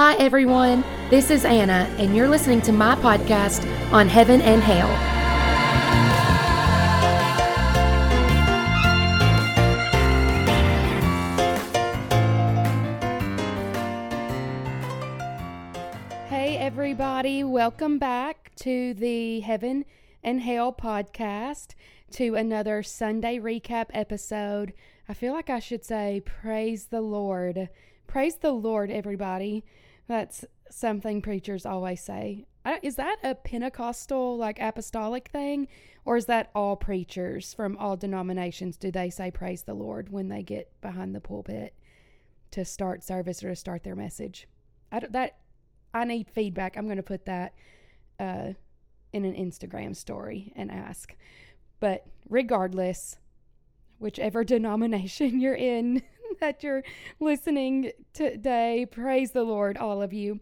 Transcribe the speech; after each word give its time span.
Hi, 0.00 0.14
everyone. 0.14 0.84
This 1.10 1.28
is 1.28 1.44
Anna, 1.44 1.92
and 1.98 2.14
you're 2.14 2.28
listening 2.28 2.60
to 2.62 2.70
my 2.70 2.94
podcast 2.94 3.66
on 3.92 4.06
heaven 4.08 4.40
and 4.40 4.62
Hale. 4.62 4.86
Hey, 16.28 16.58
everybody. 16.58 17.42
Welcome 17.42 17.98
back 17.98 18.52
to 18.58 18.94
the 18.94 19.40
Heaven 19.40 19.84
and 20.22 20.42
Hale 20.42 20.72
podcast, 20.72 21.74
to 22.12 22.36
another 22.36 22.84
Sunday 22.84 23.40
recap 23.40 23.86
episode. 23.90 24.74
I 25.08 25.14
feel 25.14 25.32
like 25.32 25.50
I 25.50 25.58
should 25.58 25.84
say, 25.84 26.22
Praise 26.24 26.84
the 26.84 27.00
Lord. 27.00 27.68
Praise 28.06 28.36
the 28.36 28.52
Lord, 28.52 28.92
everybody. 28.92 29.64
That's 30.08 30.44
something 30.70 31.22
preachers 31.22 31.64
always 31.64 32.00
say. 32.00 32.46
Is 32.82 32.96
that 32.96 33.18
a 33.22 33.34
Pentecostal, 33.34 34.36
like 34.36 34.58
apostolic 34.60 35.28
thing? 35.28 35.68
Or 36.04 36.16
is 36.16 36.26
that 36.26 36.50
all 36.54 36.76
preachers 36.76 37.54
from 37.54 37.76
all 37.76 37.96
denominations? 37.96 38.76
Do 38.76 38.90
they 38.90 39.10
say 39.10 39.30
praise 39.30 39.62
the 39.62 39.74
Lord 39.74 40.10
when 40.10 40.28
they 40.28 40.42
get 40.42 40.70
behind 40.80 41.14
the 41.14 41.20
pulpit 41.20 41.74
to 42.50 42.64
start 42.64 43.04
service 43.04 43.44
or 43.44 43.50
to 43.50 43.56
start 43.56 43.84
their 43.84 43.96
message? 43.96 44.48
I, 44.90 45.00
that, 45.10 45.36
I 45.92 46.04
need 46.04 46.30
feedback. 46.30 46.76
I'm 46.76 46.86
going 46.86 46.96
to 46.96 47.02
put 47.02 47.26
that 47.26 47.54
uh, 48.18 48.52
in 49.12 49.24
an 49.24 49.34
Instagram 49.34 49.94
story 49.94 50.52
and 50.56 50.70
ask. 50.70 51.14
But 51.80 52.06
regardless, 52.28 53.16
whichever 53.98 54.44
denomination 54.44 55.40
you're 55.40 55.54
in, 55.54 56.02
that 56.40 56.62
you're 56.62 56.82
listening 57.20 57.92
today. 58.12 58.86
Praise 58.90 59.32
the 59.32 59.44
Lord, 59.44 59.76
all 59.76 60.02
of 60.02 60.12
you. 60.12 60.40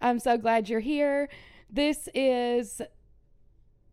I'm 0.00 0.18
so 0.18 0.36
glad 0.36 0.68
you're 0.68 0.80
here. 0.80 1.28
This 1.70 2.08
is 2.14 2.80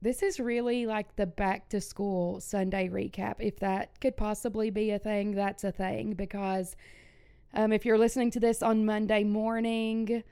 this 0.02 0.22
is 0.22 0.40
really 0.40 0.86
like 0.86 1.16
the 1.16 1.26
back 1.26 1.68
to 1.70 1.82
school 1.82 2.40
Sunday 2.40 2.90
recap. 2.90 3.36
If 3.40 3.60
that 3.60 4.00
could 4.00 4.16
possibly 4.16 4.70
be 4.70 4.92
a 4.92 5.00
thing, 5.00 5.34
that's 5.34 5.64
a 5.64 5.72
thing 5.72 6.14
because 6.14 6.76
um, 7.56 7.72
if 7.72 7.86
you're 7.86 7.98
listening 7.98 8.30
to 8.32 8.40
this 8.40 8.62
on 8.62 8.86
Monday 8.86 9.24
morning 9.24 10.24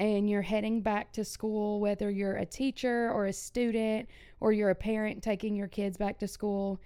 and 0.00 0.30
you're 0.30 0.40
heading 0.40 0.80
back 0.80 1.12
to 1.12 1.24
school, 1.24 1.80
whether 1.80 2.08
you're 2.08 2.36
a 2.36 2.46
teacher 2.46 3.10
or 3.12 3.26
a 3.26 3.32
student 3.32 4.08
or 4.40 4.52
you're 4.52 4.70
a 4.70 4.74
parent 4.74 5.22
taking 5.22 5.54
your 5.54 5.68
kids 5.68 5.98
back 5.98 6.18
to 6.20 6.28
school, 6.28 6.80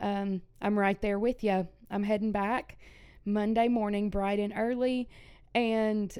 um, 0.00 0.42
I'm 0.60 0.78
right 0.78 1.00
there 1.00 1.18
with 1.18 1.42
you. 1.42 1.66
I'm 1.90 2.02
heading 2.02 2.32
back 2.32 2.76
Monday 3.26 3.68
morning, 3.68 4.08
bright 4.08 4.38
and 4.38 4.52
early. 4.56 5.08
And 5.54 6.16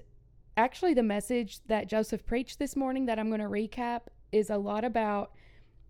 actually, 0.56 0.94
the 0.94 1.02
message 1.02 1.60
that 1.66 1.88
Joseph 1.88 2.26
preached 2.26 2.58
this 2.58 2.76
morning 2.76 3.06
that 3.06 3.18
I'm 3.18 3.28
going 3.28 3.40
to 3.40 3.46
recap 3.46 4.02
is 4.32 4.50
a 4.50 4.56
lot 4.56 4.84
about 4.84 5.32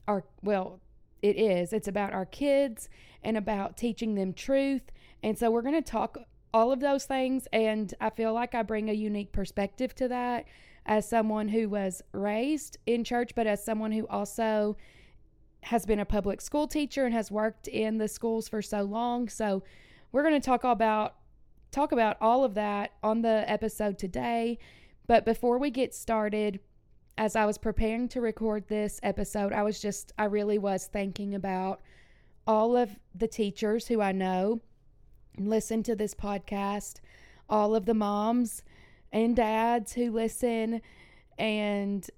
our, 0.07 0.25
well, 0.43 0.81
it 1.23 1.37
is. 1.37 1.73
It's 1.73 1.89
about 1.89 2.13
our 2.13 2.27
kids 2.27 2.89
and 3.23 3.37
about 3.37 3.77
teaching 3.77 4.15
them 4.15 4.33
truth. 4.33 4.93
And 5.23 5.37
so 5.39 5.51
we're 5.51 5.63
going 5.63 5.75
to 5.75 5.83
talk 5.83 6.19
all 6.53 6.71
of 6.73 6.81
those 6.81 7.05
things. 7.05 7.49
And 7.53 7.93
I 8.01 8.11
feel 8.11 8.33
like 8.33 8.55
I 8.55 8.63
bring 8.63 8.91
a 8.91 8.93
unique 8.93 9.33
perspective 9.33 9.95
to 9.97 10.09
that 10.09 10.45
as 10.85 11.09
someone 11.09 11.49
who 11.49 11.69
was 11.69 12.03
raised 12.13 12.79
in 12.87 13.03
church, 13.03 13.35
but 13.35 13.47
as 13.47 13.65
someone 13.65 13.93
who 13.93 14.07
also 14.07 14.77
has 15.63 15.85
been 15.85 15.99
a 15.99 16.05
public 16.05 16.41
school 16.41 16.69
teacher 16.69 17.05
and 17.05 17.15
has 17.15 17.31
worked 17.31 17.67
in 17.67 17.99
the 17.99 18.07
schools 18.07 18.49
for 18.49 18.63
so 18.63 18.83
long. 18.83 19.29
So 19.29 19.65
we're 20.17 20.23
going 20.23 20.41
to 20.41 20.47
talk 20.47 20.65
about 20.65 21.17
talk 21.71 21.93
about 21.93 22.17
all 22.23 22.43
of 22.43 22.55
that 22.55 22.93
on 23.03 23.21
the 23.21 23.45
episode 23.47 23.99
today. 23.99 24.59
But 25.07 25.27
before 25.27 25.59
we 25.59 25.71
get 25.71 25.95
started, 25.95 26.59
as 27.19 27.37
I 27.37 27.45
was 27.45 27.59
preparing 27.59 28.09
to 28.09 28.23
record 28.23 28.67
this 28.67 28.99
episode, 29.03 29.53
I 29.53 29.63
was 29.63 29.79
just 29.79 30.15
I 30.17 30.25
really 30.25 30.57
was 30.57 30.87
thinking 30.87 31.35
about 31.35 31.83
all 32.47 32.79
of 32.79 32.97
the 33.15 33.29
teachers 33.29 33.89
who 33.89 34.01
I 34.01 34.13
know 34.13 34.63
listen 35.39 35.83
to 35.83 35.95
this 35.95 36.15
podcast, 36.15 37.01
all 37.51 37.75
of 37.75 37.85
the 37.85 37.93
moms 37.93 38.63
and 39.13 39.37
dads 39.37 39.93
who 39.93 40.11
listen 40.11 40.81
and 41.37 42.11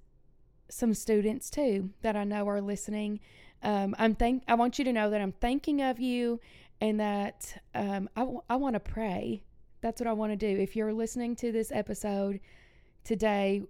some 0.69 0.93
students 0.93 1.49
too 1.49 1.89
that 2.01 2.15
I 2.15 2.23
know 2.23 2.47
are 2.47 2.61
listening. 2.61 3.19
Um, 3.61 3.93
I'm 3.99 4.15
thank 4.15 4.43
I 4.47 4.53
want 4.53 4.79
you 4.79 4.85
to 4.85 4.93
know 4.93 5.09
that 5.09 5.19
I'm 5.19 5.33
thinking 5.33 5.81
of 5.81 5.99
you 5.99 6.39
and 6.81 6.99
that 6.99 7.61
um, 7.75 8.09
I, 8.15 8.21
w- 8.21 8.41
I 8.49 8.55
want 8.55 8.75
to 8.75 8.79
pray. 8.79 9.43
That's 9.81 9.99
what 9.99 10.07
I 10.07 10.13
want 10.13 10.31
to 10.31 10.35
do. 10.35 10.59
If 10.59 10.75
you're 10.75 10.93
listening 10.93 11.35
to 11.37 11.51
this 11.51 11.71
episode 11.71 12.39
today, 13.03 13.63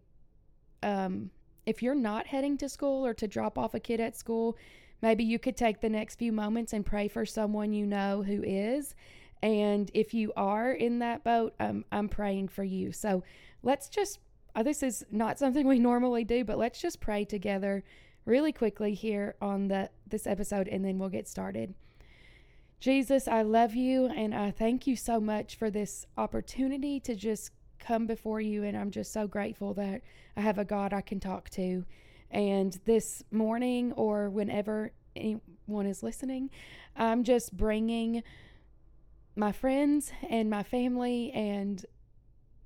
um, 0.83 1.31
if 1.65 1.83
you're 1.83 1.95
not 1.95 2.27
heading 2.27 2.57
to 2.57 2.69
school 2.69 3.05
or 3.05 3.13
to 3.15 3.27
drop 3.27 3.57
off 3.57 3.73
a 3.73 3.79
kid 3.79 3.99
at 3.99 4.15
school, 4.15 4.57
maybe 5.01 5.23
you 5.23 5.39
could 5.39 5.55
take 5.55 5.81
the 5.81 5.89
next 5.89 6.15
few 6.15 6.31
moments 6.31 6.73
and 6.73 6.85
pray 6.85 7.07
for 7.07 7.25
someone 7.25 7.73
you 7.73 7.85
know 7.85 8.23
who 8.23 8.43
is. 8.43 8.95
And 9.41 9.89
if 9.93 10.13
you 10.13 10.33
are 10.35 10.71
in 10.71 10.99
that 10.99 11.23
boat, 11.23 11.53
um, 11.59 11.85
I'm 11.91 12.09
praying 12.09 12.49
for 12.49 12.63
you. 12.63 12.91
So 12.91 13.23
let's 13.63 13.87
just, 13.87 14.19
uh, 14.55 14.63
this 14.63 14.83
is 14.83 15.05
not 15.11 15.39
something 15.39 15.67
we 15.67 15.79
normally 15.91 16.23
do, 16.23 16.43
but 16.43 16.57
let's 16.57 16.81
just 16.81 16.99
pray 16.99 17.25
together 17.25 17.83
really 18.25 18.51
quickly 18.51 18.93
here 18.93 19.35
on 19.41 19.69
the 19.69 19.89
this 20.07 20.27
episode 20.27 20.67
and 20.67 20.83
then 20.83 20.99
we'll 20.99 21.09
get 21.09 21.27
started. 21.27 21.73
Jesus, 22.79 23.27
I 23.27 23.41
love 23.41 23.75
you 23.75 24.05
and 24.05 24.33
I 24.33 24.51
thank 24.51 24.87
you 24.87 24.95
so 24.95 25.19
much 25.19 25.57
for 25.57 25.69
this 25.69 26.05
opportunity 26.17 27.01
to 27.01 27.13
just 27.13 27.51
come 27.77 28.07
before 28.07 28.39
you. 28.39 28.63
And 28.63 28.77
I'm 28.77 28.89
just 28.89 29.11
so 29.11 29.27
grateful 29.27 29.73
that 29.73 30.01
I 30.37 30.41
have 30.41 30.57
a 30.57 30.63
God 30.63 30.93
I 30.93 31.01
can 31.01 31.19
talk 31.19 31.49
to. 31.51 31.83
And 32.31 32.79
this 32.85 33.21
morning, 33.31 33.91
or 33.93 34.29
whenever 34.29 34.93
anyone 35.15 35.87
is 35.87 36.03
listening, 36.03 36.51
I'm 36.95 37.25
just 37.25 37.57
bringing 37.57 38.23
my 39.35 39.51
friends 39.51 40.13
and 40.29 40.49
my 40.49 40.63
family 40.63 41.31
and 41.33 41.85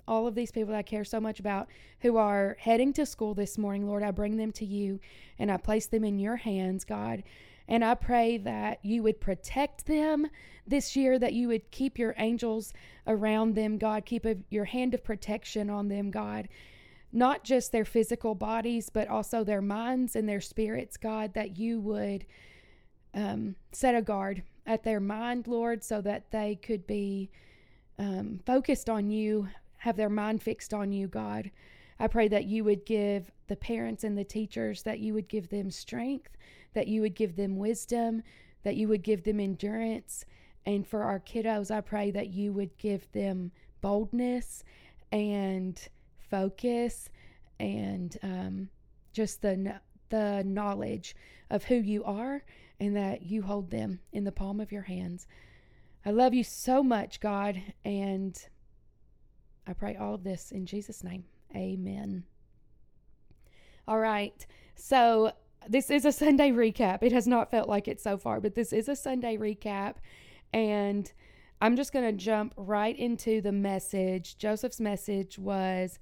all 0.07 0.27
of 0.27 0.35
these 0.35 0.51
people 0.51 0.73
that 0.73 0.77
I 0.77 0.83
care 0.83 1.05
so 1.05 1.19
much 1.19 1.39
about 1.39 1.69
who 2.01 2.17
are 2.17 2.57
heading 2.59 2.93
to 2.93 3.05
school 3.05 3.33
this 3.33 3.57
morning, 3.57 3.87
Lord. 3.87 4.03
I 4.03 4.11
bring 4.11 4.37
them 4.37 4.51
to 4.53 4.65
you 4.65 4.99
and 5.39 5.51
I 5.51 5.57
place 5.57 5.87
them 5.87 6.03
in 6.03 6.19
your 6.19 6.35
hands, 6.35 6.83
God. 6.83 7.23
And 7.67 7.83
I 7.83 7.95
pray 7.95 8.37
that 8.37 8.83
you 8.83 9.03
would 9.03 9.21
protect 9.21 9.85
them 9.85 10.27
this 10.67 10.95
year, 10.95 11.17
that 11.19 11.33
you 11.33 11.47
would 11.47 11.71
keep 11.71 11.97
your 11.97 12.13
angels 12.17 12.73
around 13.07 13.55
them, 13.55 13.77
God. 13.77 14.05
Keep 14.05 14.25
a, 14.25 14.37
your 14.49 14.65
hand 14.65 14.93
of 14.93 15.03
protection 15.03 15.69
on 15.69 15.87
them, 15.87 16.11
God. 16.11 16.49
Not 17.11 17.43
just 17.43 17.71
their 17.71 17.85
physical 17.85 18.35
bodies, 18.35 18.89
but 18.89 19.07
also 19.07 19.43
their 19.43 19.61
minds 19.61 20.15
and 20.15 20.27
their 20.27 20.41
spirits, 20.41 20.97
God, 20.97 21.33
that 21.35 21.57
you 21.57 21.79
would 21.79 22.25
um, 23.13 23.55
set 23.71 23.95
a 23.95 24.01
guard 24.01 24.43
at 24.65 24.83
their 24.83 24.99
mind, 24.99 25.47
Lord, 25.47 25.83
so 25.83 26.01
that 26.01 26.31
they 26.31 26.55
could 26.55 26.87
be 26.87 27.29
um, 27.99 28.39
focused 28.45 28.89
on 28.89 29.09
you, 29.09 29.47
have 29.77 29.97
their 29.97 30.09
mind 30.09 30.41
fixed 30.41 30.73
on 30.73 30.91
you, 30.91 31.07
God. 31.07 31.51
I 31.99 32.07
pray 32.07 32.27
that 32.29 32.45
you 32.45 32.63
would 32.63 32.85
give 32.85 33.31
the 33.47 33.55
parents 33.55 34.03
and 34.03 34.17
the 34.17 34.23
teachers, 34.23 34.83
that 34.83 34.99
you 34.99 35.13
would 35.13 35.27
give 35.27 35.49
them 35.49 35.69
strength, 35.69 36.37
that 36.73 36.87
you 36.87 37.01
would 37.01 37.15
give 37.15 37.35
them 37.35 37.57
wisdom, 37.57 38.23
that 38.63 38.75
you 38.75 38.87
would 38.87 39.03
give 39.03 39.23
them 39.23 39.39
endurance. 39.39 40.25
And 40.65 40.87
for 40.87 41.03
our 41.03 41.19
kiddos, 41.19 41.71
I 41.71 41.81
pray 41.81 42.11
that 42.11 42.29
you 42.29 42.53
would 42.53 42.77
give 42.77 43.11
them 43.11 43.51
boldness 43.81 44.63
and 45.11 45.79
focus 46.29 47.09
and 47.59 48.17
um, 48.23 48.69
just 49.11 49.41
the 49.41 49.79
the 50.09 50.43
knowledge 50.45 51.15
of 51.49 51.63
who 51.63 51.75
you 51.75 52.03
are 52.03 52.43
and 52.79 52.95
that 52.95 53.23
you 53.23 53.41
hold 53.41 53.71
them 53.71 53.99
in 54.11 54.23
the 54.23 54.31
palm 54.31 54.59
of 54.59 54.71
your 54.71 54.83
hands. 54.83 55.27
I 56.05 56.11
love 56.11 56.33
you 56.33 56.43
so 56.43 56.83
much, 56.83 57.19
God, 57.19 57.61
and 57.83 58.37
I 59.65 59.73
pray 59.73 59.95
all 59.95 60.13
of 60.13 60.23
this 60.23 60.51
in 60.51 60.65
Jesus' 60.65 61.03
name. 61.03 61.23
Amen. 61.55 62.25
All 63.87 63.99
right. 63.99 64.45
So 64.75 65.31
this 65.67 65.89
is 65.89 66.05
a 66.05 66.11
Sunday 66.11 66.51
recap. 66.51 66.99
It 67.01 67.11
has 67.11 67.27
not 67.27 67.51
felt 67.51 67.69
like 67.69 67.87
it 67.87 67.99
so 67.99 68.17
far, 68.17 68.39
but 68.39 68.55
this 68.55 68.73
is 68.73 68.89
a 68.89 68.95
Sunday 68.95 69.37
recap. 69.37 69.95
And 70.51 71.11
I'm 71.61 71.75
just 71.75 71.93
going 71.93 72.05
to 72.05 72.23
jump 72.23 72.53
right 72.57 72.97
into 72.97 73.41
the 73.41 73.51
message. 73.51 74.37
Joseph's 74.37 74.79
message 74.79 75.39
was 75.39 75.99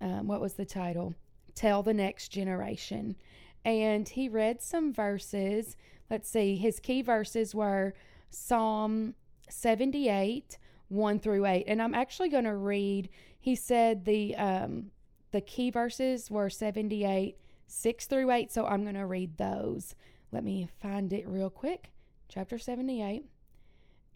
um, 0.00 0.26
what 0.26 0.40
was 0.40 0.54
the 0.54 0.64
title? 0.64 1.14
Tell 1.54 1.82
the 1.82 1.94
Next 1.94 2.28
Generation. 2.28 3.16
And 3.64 4.08
he 4.08 4.28
read 4.28 4.62
some 4.62 4.92
verses. 4.92 5.76
Let's 6.10 6.28
see, 6.28 6.56
his 6.56 6.80
key 6.80 7.02
verses 7.02 7.54
were 7.54 7.94
Psalm 8.30 9.14
78, 9.48 10.58
1 10.88 11.18
through 11.18 11.46
8. 11.46 11.64
And 11.66 11.80
I'm 11.80 11.94
actually 11.94 12.28
going 12.28 12.44
to 12.44 12.54
read, 12.54 13.08
he 13.38 13.56
said 13.56 14.04
the, 14.04 14.36
um, 14.36 14.90
the 15.32 15.40
key 15.40 15.70
verses 15.70 16.30
were 16.30 16.50
78 16.50 17.36
6 17.66 18.06
through 18.06 18.30
8. 18.30 18.52
So 18.52 18.66
I'm 18.66 18.82
going 18.82 18.94
to 18.94 19.06
read 19.06 19.36
those. 19.38 19.94
Let 20.32 20.44
me 20.44 20.68
find 20.80 21.12
it 21.12 21.26
real 21.28 21.50
quick. 21.50 21.90
Chapter 22.28 22.58
78. 22.58 23.24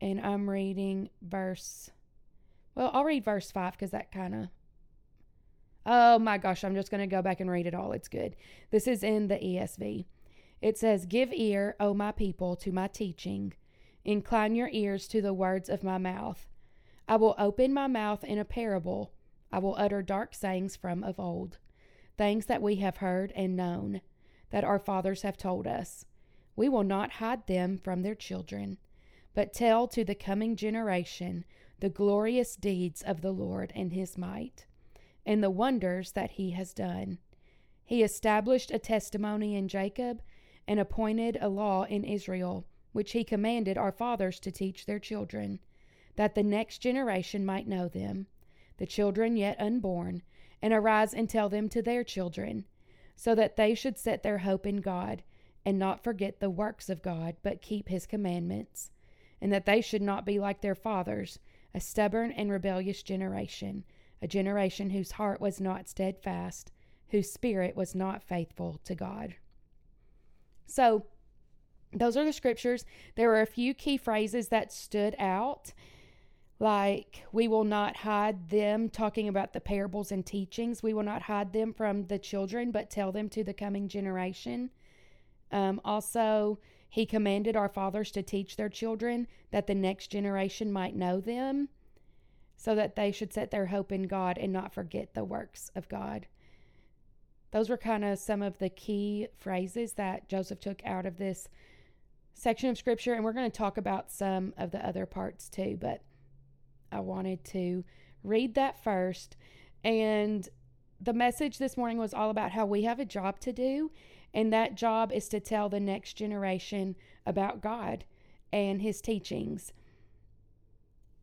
And 0.00 0.20
I'm 0.20 0.48
reading 0.48 1.10
verse, 1.20 1.90
well, 2.74 2.90
I'll 2.92 3.04
read 3.04 3.24
verse 3.24 3.50
5 3.50 3.72
because 3.72 3.90
that 3.90 4.12
kind 4.12 4.34
of 4.34 4.48
Oh 5.86 6.18
my 6.18 6.36
gosh, 6.36 6.62
I'm 6.62 6.74
just 6.74 6.90
going 6.90 7.00
to 7.00 7.06
go 7.06 7.22
back 7.22 7.40
and 7.40 7.50
read 7.50 7.66
it 7.66 7.74
all. 7.74 7.92
It's 7.92 8.08
good. 8.08 8.36
This 8.70 8.86
is 8.86 9.02
in 9.02 9.28
the 9.28 9.36
ESV. 9.36 10.04
It 10.60 10.76
says, 10.76 11.06
Give 11.06 11.32
ear, 11.32 11.74
O 11.80 11.94
my 11.94 12.12
people, 12.12 12.54
to 12.56 12.70
my 12.70 12.86
teaching. 12.86 13.54
Incline 14.04 14.54
your 14.54 14.68
ears 14.72 15.08
to 15.08 15.22
the 15.22 15.34
words 15.34 15.68
of 15.68 15.82
my 15.82 15.98
mouth. 15.98 16.46
I 17.08 17.16
will 17.16 17.34
open 17.38 17.72
my 17.72 17.86
mouth 17.86 18.24
in 18.24 18.38
a 18.38 18.44
parable. 18.44 19.12
I 19.50 19.58
will 19.58 19.74
utter 19.78 20.02
dark 20.02 20.34
sayings 20.34 20.76
from 20.76 21.02
of 21.02 21.18
old, 21.18 21.58
things 22.20 22.44
that 22.44 22.60
we 22.60 22.76
have 22.76 22.98
heard 22.98 23.32
and 23.34 23.56
known, 23.56 24.02
that 24.50 24.62
our 24.62 24.78
fathers 24.78 25.22
have 25.22 25.38
told 25.38 25.66
us. 25.66 26.04
We 26.54 26.68
will 26.68 26.84
not 26.84 27.12
hide 27.12 27.46
them 27.46 27.78
from 27.78 28.02
their 28.02 28.14
children, 28.14 28.76
but 29.32 29.54
tell 29.54 29.88
to 29.88 30.04
the 30.04 30.14
coming 30.14 30.54
generation 30.54 31.46
the 31.78 31.88
glorious 31.88 32.56
deeds 32.56 33.00
of 33.00 33.22
the 33.22 33.32
Lord 33.32 33.72
and 33.74 33.94
his 33.94 34.18
might, 34.18 34.66
and 35.24 35.42
the 35.42 35.48
wonders 35.48 36.12
that 36.12 36.32
he 36.32 36.50
has 36.50 36.74
done. 36.74 37.16
He 37.86 38.02
established 38.02 38.70
a 38.70 38.78
testimony 38.78 39.56
in 39.56 39.66
Jacob 39.66 40.20
and 40.68 40.78
appointed 40.78 41.38
a 41.40 41.48
law 41.48 41.84
in 41.84 42.04
Israel, 42.04 42.66
which 42.92 43.12
he 43.12 43.24
commanded 43.24 43.78
our 43.78 43.92
fathers 43.92 44.38
to 44.40 44.52
teach 44.52 44.84
their 44.84 44.98
children, 44.98 45.58
that 46.16 46.34
the 46.34 46.42
next 46.42 46.80
generation 46.80 47.46
might 47.46 47.66
know 47.66 47.88
them, 47.88 48.26
the 48.76 48.84
children 48.84 49.38
yet 49.38 49.58
unborn, 49.58 50.20
and 50.62 50.72
arise 50.72 51.14
and 51.14 51.28
tell 51.28 51.48
them 51.48 51.68
to 51.68 51.82
their 51.82 52.04
children, 52.04 52.64
so 53.16 53.34
that 53.34 53.56
they 53.56 53.74
should 53.74 53.98
set 53.98 54.22
their 54.22 54.38
hope 54.38 54.66
in 54.66 54.76
God, 54.80 55.22
and 55.64 55.78
not 55.78 56.02
forget 56.02 56.40
the 56.40 56.50
works 56.50 56.88
of 56.88 57.02
God, 57.02 57.36
but 57.42 57.62
keep 57.62 57.88
his 57.88 58.06
commandments, 58.06 58.90
and 59.40 59.52
that 59.52 59.66
they 59.66 59.80
should 59.80 60.02
not 60.02 60.24
be 60.24 60.38
like 60.38 60.60
their 60.60 60.74
fathers, 60.74 61.38
a 61.74 61.80
stubborn 61.80 62.32
and 62.32 62.50
rebellious 62.50 63.02
generation, 63.02 63.84
a 64.22 64.26
generation 64.26 64.90
whose 64.90 65.12
heart 65.12 65.40
was 65.40 65.60
not 65.60 65.88
steadfast, 65.88 66.72
whose 67.08 67.30
spirit 67.30 67.76
was 67.76 67.94
not 67.94 68.22
faithful 68.22 68.80
to 68.84 68.94
God. 68.94 69.34
So, 70.66 71.06
those 71.92 72.16
are 72.16 72.24
the 72.24 72.32
scriptures. 72.32 72.84
There 73.16 73.28
were 73.28 73.40
a 73.40 73.46
few 73.46 73.74
key 73.74 73.96
phrases 73.96 74.48
that 74.48 74.72
stood 74.72 75.16
out, 75.18 75.72
like, 76.60 77.24
we 77.32 77.48
will 77.48 77.64
not 77.64 77.96
hide 77.96 78.50
them, 78.50 78.88
talking 78.88 79.26
about 79.26 79.52
the 79.52 79.60
parables 79.60 80.12
and 80.12 80.24
teachings. 80.24 80.82
We 80.82 80.94
will 80.94 81.02
not 81.02 81.22
hide 81.22 81.52
them 81.52 81.72
from 81.72 82.06
the 82.06 82.18
children, 82.18 82.70
but 82.70 82.90
tell 82.90 83.10
them 83.10 83.28
to 83.30 83.42
the 83.42 83.54
coming 83.54 83.88
generation. 83.88 84.70
Um, 85.50 85.80
also, 85.84 86.60
he 86.88 87.04
commanded 87.06 87.56
our 87.56 87.68
fathers 87.68 88.12
to 88.12 88.22
teach 88.22 88.56
their 88.56 88.68
children 88.68 89.26
that 89.50 89.66
the 89.66 89.74
next 89.74 90.08
generation 90.08 90.70
might 90.70 90.94
know 90.94 91.20
them, 91.20 91.70
so 92.56 92.76
that 92.76 92.94
they 92.94 93.10
should 93.10 93.32
set 93.32 93.50
their 93.50 93.66
hope 93.66 93.90
in 93.90 94.02
God 94.02 94.38
and 94.38 94.52
not 94.52 94.72
forget 94.72 95.14
the 95.14 95.24
works 95.24 95.72
of 95.74 95.88
God 95.88 96.26
those 97.50 97.68
were 97.68 97.76
kind 97.76 98.04
of 98.04 98.18
some 98.18 98.42
of 98.42 98.58
the 98.58 98.68
key 98.68 99.28
phrases 99.36 99.94
that 99.94 100.28
Joseph 100.28 100.60
took 100.60 100.84
out 100.84 101.06
of 101.06 101.18
this 101.18 101.48
section 102.32 102.70
of 102.70 102.78
scripture. 102.78 103.14
And 103.14 103.24
we're 103.24 103.32
going 103.32 103.50
to 103.50 103.56
talk 103.56 103.76
about 103.76 104.10
some 104.10 104.54
of 104.56 104.70
the 104.70 104.84
other 104.86 105.06
parts 105.06 105.48
too, 105.48 105.76
but 105.80 106.02
I 106.92 107.00
wanted 107.00 107.44
to 107.46 107.84
read 108.22 108.54
that 108.54 108.82
first. 108.82 109.36
And 109.84 110.48
the 111.00 111.12
message 111.12 111.58
this 111.58 111.76
morning 111.76 111.98
was 111.98 112.12
all 112.12 112.30
about 112.30 112.52
how 112.52 112.66
we 112.66 112.82
have 112.82 113.00
a 113.00 113.04
job 113.04 113.40
to 113.40 113.52
do, 113.52 113.90
and 114.34 114.52
that 114.52 114.74
job 114.74 115.12
is 115.12 115.28
to 115.28 115.40
tell 115.40 115.68
the 115.68 115.80
next 115.80 116.14
generation 116.14 116.96
about 117.24 117.62
God 117.62 118.04
and 118.52 118.82
his 118.82 119.00
teachings. 119.00 119.72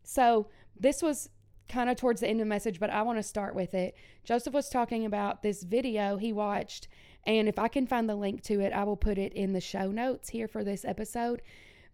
So, 0.03 0.47
this 0.79 1.01
was 1.01 1.29
kind 1.67 1.89
of 1.89 1.97
towards 1.97 2.21
the 2.21 2.27
end 2.27 2.39
of 2.39 2.45
the 2.45 2.49
message, 2.49 2.79
but 2.79 2.89
I 2.89 3.01
want 3.01 3.19
to 3.19 3.23
start 3.23 3.53
with 3.53 3.73
it. 3.73 3.95
Joseph 4.23 4.53
was 4.53 4.69
talking 4.69 5.05
about 5.05 5.43
this 5.43 5.63
video 5.63 6.17
he 6.17 6.31
watched, 6.31 6.87
and 7.25 7.47
if 7.47 7.59
I 7.59 7.67
can 7.67 7.85
find 7.85 8.09
the 8.09 8.15
link 8.15 8.41
to 8.43 8.61
it, 8.61 8.71
I 8.73 8.83
will 8.83 8.95
put 8.95 9.17
it 9.17 9.33
in 9.33 9.53
the 9.53 9.61
show 9.61 9.91
notes 9.91 10.29
here 10.29 10.47
for 10.47 10.63
this 10.63 10.85
episode. 10.85 11.41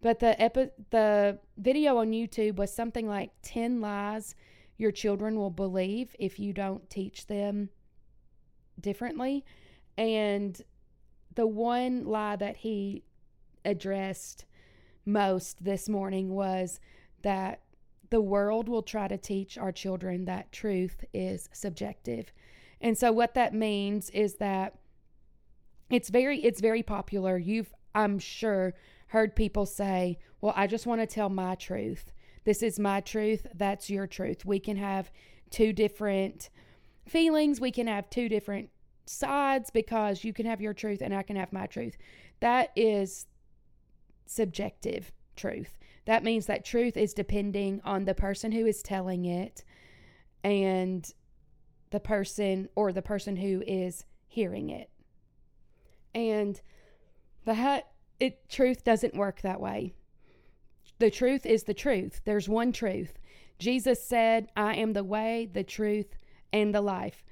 But 0.04 0.18
the 0.18 0.38
epi- 0.38 0.68
the 0.90 1.38
video 1.56 1.96
on 1.96 2.10
YouTube 2.10 2.56
was 2.56 2.70
something 2.70 3.08
like 3.08 3.30
10 3.40 3.80
lies 3.80 4.34
your 4.76 4.90
children 4.90 5.36
will 5.36 5.48
believe 5.48 6.14
if 6.18 6.38
you 6.38 6.52
don't 6.52 6.90
teach 6.90 7.26
them 7.26 7.70
differently. 8.78 9.46
And 9.96 10.60
the 11.34 11.46
one 11.46 12.04
lie 12.04 12.36
that 12.36 12.58
he 12.58 13.04
addressed 13.64 14.44
most 15.06 15.64
this 15.64 15.88
morning 15.88 16.34
was 16.34 16.80
that 17.22 17.62
the 18.10 18.20
world 18.20 18.68
will 18.68 18.82
try 18.82 19.08
to 19.08 19.16
teach 19.16 19.56
our 19.56 19.72
children 19.72 20.26
that 20.26 20.52
truth 20.52 21.02
is 21.14 21.48
subjective. 21.50 22.30
And 22.78 22.98
so 22.98 23.10
what 23.10 23.32
that 23.32 23.54
means 23.54 24.10
is 24.10 24.34
that 24.34 24.74
it's 25.88 26.10
very 26.10 26.44
it's 26.44 26.60
very 26.60 26.82
popular. 26.82 27.38
You've 27.38 27.72
I'm 27.94 28.18
sure 28.18 28.74
heard 29.08 29.36
people 29.36 29.66
say, 29.66 30.18
"Well, 30.40 30.54
I 30.56 30.66
just 30.66 30.86
want 30.86 31.00
to 31.00 31.06
tell 31.06 31.28
my 31.28 31.54
truth. 31.54 32.12
This 32.44 32.62
is 32.62 32.78
my 32.78 33.00
truth, 33.00 33.46
that's 33.54 33.90
your 33.90 34.06
truth." 34.06 34.44
We 34.44 34.58
can 34.58 34.76
have 34.76 35.10
two 35.50 35.72
different 35.72 36.50
feelings, 37.06 37.60
we 37.60 37.70
can 37.70 37.86
have 37.86 38.10
two 38.10 38.28
different 38.28 38.70
sides 39.06 39.70
because 39.70 40.24
you 40.24 40.32
can 40.32 40.46
have 40.46 40.60
your 40.60 40.74
truth 40.74 41.02
and 41.02 41.14
I 41.14 41.22
can 41.22 41.36
have 41.36 41.52
my 41.52 41.66
truth. 41.66 41.96
That 42.40 42.70
is 42.74 43.26
subjective 44.26 45.12
truth. 45.36 45.78
That 46.06 46.24
means 46.24 46.46
that 46.46 46.64
truth 46.64 46.96
is 46.96 47.14
depending 47.14 47.80
on 47.84 48.04
the 48.04 48.14
person 48.14 48.52
who 48.52 48.66
is 48.66 48.82
telling 48.82 49.24
it 49.24 49.64
and 50.42 51.10
the 51.90 52.00
person 52.00 52.68
or 52.74 52.92
the 52.92 53.02
person 53.02 53.36
who 53.36 53.62
is 53.66 54.04
hearing 54.26 54.70
it. 54.70 54.90
And 56.14 56.60
the 57.44 57.54
it 58.20 58.48
truth 58.48 58.84
doesn't 58.84 59.16
work 59.16 59.40
that 59.42 59.60
way. 59.60 59.94
The 60.98 61.10
truth 61.10 61.44
is 61.44 61.64
the 61.64 61.74
truth. 61.74 62.20
There's 62.24 62.48
one 62.48 62.72
truth. 62.72 63.18
Jesus 63.58 64.02
said, 64.02 64.48
"I 64.56 64.76
am 64.76 64.92
the 64.92 65.04
way, 65.04 65.48
the 65.52 65.64
truth, 65.64 66.16
and 66.52 66.74
the 66.74 66.80
life." 66.80 67.24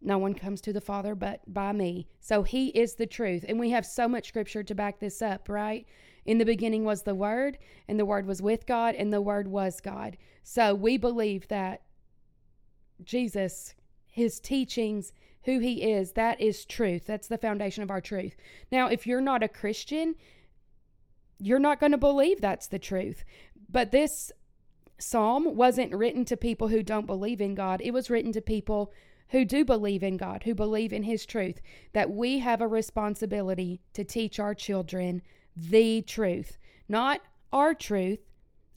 No 0.00 0.16
one 0.16 0.34
comes 0.34 0.62
to 0.62 0.72
the 0.72 0.80
Father 0.80 1.14
but 1.14 1.40
by 1.52 1.72
me. 1.72 2.08
So 2.20 2.42
he 2.42 2.68
is 2.68 2.94
the 2.94 3.06
truth. 3.06 3.44
And 3.46 3.58
we 3.58 3.70
have 3.70 3.84
so 3.84 4.08
much 4.08 4.28
scripture 4.28 4.62
to 4.62 4.74
back 4.74 4.98
this 4.98 5.20
up, 5.20 5.48
right? 5.48 5.86
In 6.24 6.38
the 6.38 6.46
beginning 6.46 6.84
was 6.84 7.02
the 7.02 7.14
Word, 7.14 7.58
and 7.86 7.98
the 7.98 8.06
Word 8.06 8.24
was 8.26 8.40
with 8.40 8.66
God, 8.66 8.94
and 8.94 9.12
the 9.12 9.20
Word 9.20 9.48
was 9.48 9.80
God. 9.80 10.16
So 10.42 10.74
we 10.74 10.96
believe 10.96 11.48
that 11.48 11.82
Jesus, 13.02 13.74
his 14.06 14.40
teachings, 14.40 15.12
who 15.44 15.58
he 15.58 15.82
is, 15.82 16.12
that 16.12 16.40
is 16.40 16.64
truth. 16.64 17.06
That's 17.06 17.28
the 17.28 17.38
foundation 17.38 17.82
of 17.82 17.90
our 17.90 18.00
truth. 18.00 18.36
Now, 18.70 18.88
if 18.88 19.06
you're 19.06 19.20
not 19.20 19.42
a 19.42 19.48
Christian, 19.48 20.14
you're 21.38 21.58
not 21.58 21.80
going 21.80 21.92
to 21.92 21.98
believe 21.98 22.40
that's 22.40 22.68
the 22.68 22.78
truth. 22.78 23.24
But 23.70 23.90
this 23.90 24.30
psalm 24.98 25.56
wasn't 25.56 25.94
written 25.94 26.24
to 26.26 26.36
people 26.36 26.68
who 26.68 26.82
don't 26.82 27.06
believe 27.06 27.40
in 27.40 27.54
God, 27.54 27.80
it 27.82 27.92
was 27.92 28.10
written 28.10 28.32
to 28.32 28.42
people 28.42 28.92
who 29.30 29.44
do 29.44 29.64
believe 29.64 30.02
in 30.02 30.16
God, 30.16 30.42
who 30.42 30.54
believe 30.54 30.92
in 30.92 31.04
His 31.04 31.24
truth, 31.24 31.60
that 31.92 32.10
we 32.10 32.40
have 32.40 32.60
a 32.60 32.66
responsibility 32.66 33.80
to 33.94 34.04
teach 34.04 34.40
our 34.40 34.54
children 34.54 35.22
the 35.56 36.02
truth, 36.02 36.58
not 36.88 37.20
our 37.52 37.74
truth 37.74 38.18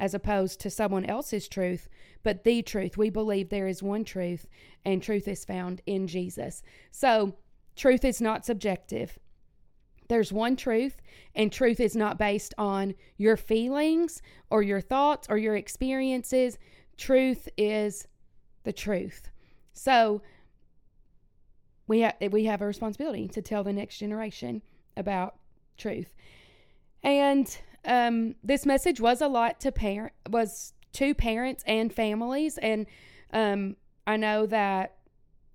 as 0.04 0.14
opposed 0.14 0.60
to 0.60 0.70
someone 0.70 1.06
else's 1.06 1.48
truth, 1.48 1.88
but 2.24 2.44
the 2.44 2.62
truth. 2.62 2.98
We 2.98 3.10
believe 3.10 3.48
there 3.48 3.70
is 3.70 3.82
one 3.82 4.04
truth, 4.04 4.50
and 4.84 5.02
truth 5.02 5.30
is 5.30 5.46
found 5.46 5.82
in 5.86 6.08
Jesus. 6.08 6.62
So, 6.92 7.38
truth 7.78 8.04
is 8.04 8.20
not 8.20 8.46
subjective. 8.46 9.18
There's 10.10 10.34
one 10.34 10.58
truth, 10.58 10.98
and 11.36 11.50
truth 11.50 11.80
is 11.80 11.96
not 11.96 12.20
based 12.20 12.54
on 12.58 12.96
your 13.16 13.38
feelings 13.38 14.22
or 14.50 14.62
your 14.62 14.82
thoughts 14.82 15.26
or 15.30 15.38
your 15.38 15.56
experiences. 15.56 16.58
Truth 16.98 17.48
is 17.58 18.06
the 18.66 18.74
truth. 18.74 19.30
So, 19.72 20.22
we, 21.88 22.02
ha- 22.02 22.28
we 22.30 22.44
have 22.44 22.62
a 22.62 22.68
responsibility 22.68 23.30
to 23.30 23.42
tell 23.42 23.64
the 23.64 23.72
next 23.72 24.00
generation 24.00 24.64
about 24.98 25.36
truth. 25.78 26.14
And 27.04 27.58
um, 27.86 28.36
this 28.44 28.66
message 28.66 29.00
was 29.00 29.22
a 29.22 29.28
lot 29.28 29.60
to 29.62 29.72
parent 29.72 30.14
was 30.30 30.74
to 30.94 31.14
parents 31.14 31.64
and 31.68 31.92
families. 31.92 32.58
And 32.60 32.86
um, 33.32 33.76
I 34.06 34.18
know 34.18 34.46
that 34.46 34.96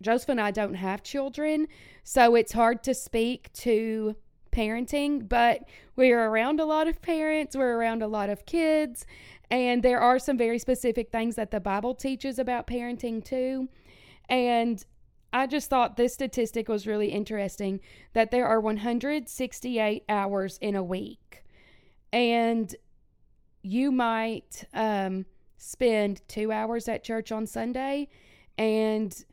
Joseph 0.02 0.28
and 0.28 0.40
I 0.40 0.50
don't 0.50 0.74
have 0.74 1.02
children, 1.02 1.66
so 2.04 2.34
it's 2.34 2.52
hard 2.52 2.82
to 2.84 2.94
speak 2.94 3.52
to 3.54 4.16
parenting, 4.52 5.28
but 5.28 5.64
we're 5.96 6.24
around 6.24 6.60
a 6.60 6.64
lot 6.64 6.88
of 6.88 7.02
parents, 7.02 7.56
we're 7.56 7.76
around 7.76 8.02
a 8.02 8.08
lot 8.08 8.30
of 8.30 8.46
kids, 8.46 9.06
and 9.50 9.82
there 9.82 10.00
are 10.00 10.18
some 10.18 10.38
very 10.38 10.58
specific 10.58 11.10
things 11.10 11.36
that 11.36 11.50
the 11.50 11.60
Bible 11.60 11.94
teaches 11.94 12.38
about 12.38 12.66
parenting 12.66 13.24
too. 13.24 13.68
And 14.28 14.84
I 15.32 15.46
just 15.46 15.68
thought 15.68 15.96
this 15.96 16.14
statistic 16.14 16.68
was 16.68 16.86
really 16.86 17.08
interesting 17.08 17.80
that 18.12 18.30
there 18.30 18.46
are 18.46 18.60
168 18.60 20.04
hours 20.08 20.58
in 20.60 20.74
a 20.74 20.82
week. 20.82 21.42
And 22.12 22.74
you 23.62 23.90
might 23.92 24.64
um, 24.72 25.26
spend 25.56 26.22
two 26.28 26.52
hours 26.52 26.88
at 26.88 27.04
church 27.04 27.30
on 27.32 27.46
Sunday 27.46 28.08
and 28.56 29.24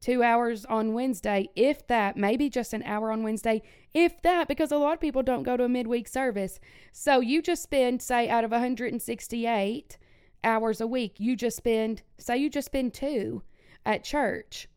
two 0.00 0.22
hours 0.22 0.66
on 0.66 0.92
Wednesday, 0.92 1.48
if 1.56 1.86
that, 1.86 2.14
maybe 2.14 2.50
just 2.50 2.74
an 2.74 2.82
hour 2.82 3.10
on 3.10 3.22
Wednesday, 3.22 3.62
if 3.94 4.20
that, 4.20 4.48
because 4.48 4.70
a 4.70 4.76
lot 4.76 4.92
of 4.92 5.00
people 5.00 5.22
don't 5.22 5.44
go 5.44 5.56
to 5.56 5.64
a 5.64 5.68
midweek 5.68 6.06
service. 6.06 6.60
So 6.92 7.20
you 7.20 7.40
just 7.40 7.62
spend, 7.62 8.02
say, 8.02 8.28
out 8.28 8.44
of 8.44 8.50
168 8.50 9.96
hours 10.44 10.80
a 10.82 10.86
week, 10.86 11.14
you 11.18 11.36
just 11.36 11.56
spend, 11.56 12.02
say, 12.18 12.36
you 12.36 12.50
just 12.50 12.66
spend 12.66 12.92
two 12.92 13.42
at 13.86 14.04
church. 14.04 14.68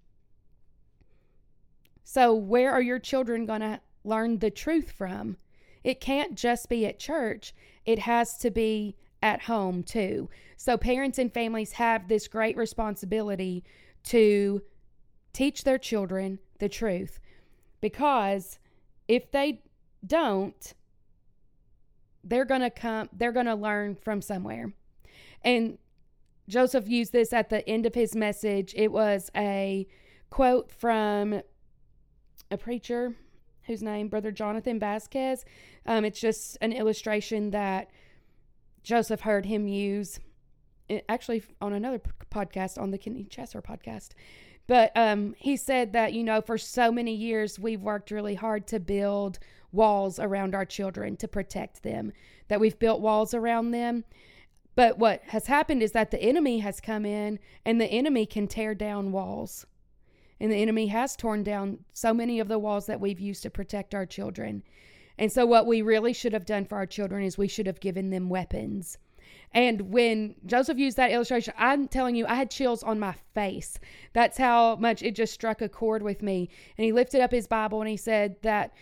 So, 2.05 2.33
where 2.33 2.71
are 2.71 2.81
your 2.81 2.99
children 2.99 3.45
going 3.45 3.59
to 3.59 3.81
learn 4.05 4.39
the 4.39 4.49
truth 4.49 4.91
from? 4.91 5.35
It 5.87 6.01
can't 6.01 6.35
just 6.35 6.67
be 6.67 6.85
at 6.85 6.99
church, 6.99 7.55
it 7.85 7.99
has 7.99 8.37
to 8.39 8.51
be 8.51 8.97
at 9.23 9.43
home 9.43 9.83
too. 9.83 10.29
So, 10.57 10.75
parents 10.75 11.17
and 11.17 11.33
families 11.33 11.71
have 11.73 12.09
this 12.09 12.27
great 12.27 12.57
responsibility 12.57 13.63
to 14.03 14.63
teach 15.31 15.63
their 15.63 15.77
children 15.77 16.39
the 16.59 16.67
truth 16.67 17.21
because 17.79 18.59
if 19.07 19.31
they 19.31 19.61
don't, 20.05 20.73
they're 22.21 22.43
going 22.43 22.59
to 22.59 22.69
come, 22.69 23.07
they're 23.13 23.31
going 23.31 23.45
to 23.45 23.55
learn 23.55 23.95
from 23.95 24.21
somewhere. 24.21 24.73
And 25.41 25.77
Joseph 26.49 26.89
used 26.89 27.13
this 27.13 27.31
at 27.31 27.49
the 27.49 27.65
end 27.65 27.85
of 27.85 27.95
his 27.95 28.13
message. 28.13 28.73
It 28.75 28.91
was 28.91 29.31
a 29.37 29.87
quote 30.31 30.69
from 30.69 31.43
a 32.51 32.57
preacher 32.57 33.15
whose 33.67 33.83
name, 33.83 34.07
Brother 34.07 34.31
Jonathan 34.31 34.79
Vasquez. 34.79 35.45
Um, 35.85 36.03
it's 36.05 36.19
just 36.19 36.57
an 36.61 36.73
illustration 36.73 37.51
that 37.51 37.89
Joseph 38.83 39.21
heard 39.21 39.45
him 39.45 39.67
use, 39.67 40.19
actually 41.09 41.43
on 41.61 41.73
another 41.73 42.01
podcast, 42.31 42.81
on 42.81 42.91
the 42.91 42.97
Kenny 42.97 43.25
Chesser 43.25 43.61
podcast. 43.61 44.09
But 44.67 44.91
um, 44.95 45.35
he 45.37 45.55
said 45.55 45.93
that, 45.93 46.13
you 46.13 46.23
know, 46.23 46.41
for 46.41 46.57
so 46.57 46.91
many 46.91 47.13
years, 47.13 47.59
we've 47.59 47.81
worked 47.81 48.11
really 48.11 48.35
hard 48.35 48.67
to 48.67 48.79
build 48.79 49.39
walls 49.71 50.19
around 50.19 50.55
our 50.55 50.65
children 50.65 51.15
to 51.17 51.27
protect 51.27 51.83
them, 51.83 52.11
that 52.47 52.59
we've 52.59 52.79
built 52.79 53.01
walls 53.01 53.33
around 53.33 53.71
them. 53.71 54.03
But 54.75 54.97
what 54.97 55.23
has 55.27 55.47
happened 55.47 55.81
is 55.81 55.93
that 55.93 56.11
the 56.11 56.21
enemy 56.21 56.59
has 56.59 56.79
come 56.79 57.05
in 57.05 57.39
and 57.65 57.81
the 57.81 57.85
enemy 57.85 58.25
can 58.25 58.47
tear 58.47 58.75
down 58.75 59.11
walls. 59.11 59.65
And 60.39 60.51
the 60.51 60.57
enemy 60.57 60.87
has 60.87 61.15
torn 61.15 61.43
down 61.43 61.79
so 61.93 62.13
many 62.13 62.39
of 62.39 62.47
the 62.47 62.59
walls 62.59 62.85
that 62.85 63.01
we've 63.01 63.19
used 63.19 63.43
to 63.43 63.49
protect 63.49 63.95
our 63.95 64.05
children. 64.05 64.63
And 65.17 65.31
so, 65.31 65.45
what 65.45 65.65
we 65.65 65.81
really 65.81 66.13
should 66.13 66.33
have 66.33 66.45
done 66.45 66.65
for 66.65 66.75
our 66.75 66.85
children 66.85 67.23
is 67.23 67.37
we 67.37 67.47
should 67.47 67.67
have 67.67 67.79
given 67.79 68.09
them 68.11 68.29
weapons. 68.29 68.97
And 69.53 69.81
when 69.91 70.35
Joseph 70.45 70.77
used 70.77 70.97
that 70.97 71.11
illustration, 71.11 71.53
I'm 71.57 71.87
telling 71.87 72.15
you, 72.15 72.25
I 72.27 72.35
had 72.35 72.51
chills 72.51 72.83
on 72.83 72.99
my 72.99 73.15
face. 73.33 73.79
That's 74.13 74.37
how 74.37 74.75
much 74.75 75.01
it 75.01 75.15
just 75.15 75.33
struck 75.33 75.61
a 75.61 75.69
chord 75.69 76.03
with 76.03 76.21
me. 76.21 76.49
And 76.77 76.85
he 76.85 76.91
lifted 76.91 77.21
up 77.21 77.31
his 77.31 77.47
Bible 77.47 77.81
and 77.81 77.89
he 77.89 77.97
said 77.97 78.35
that 78.41 78.73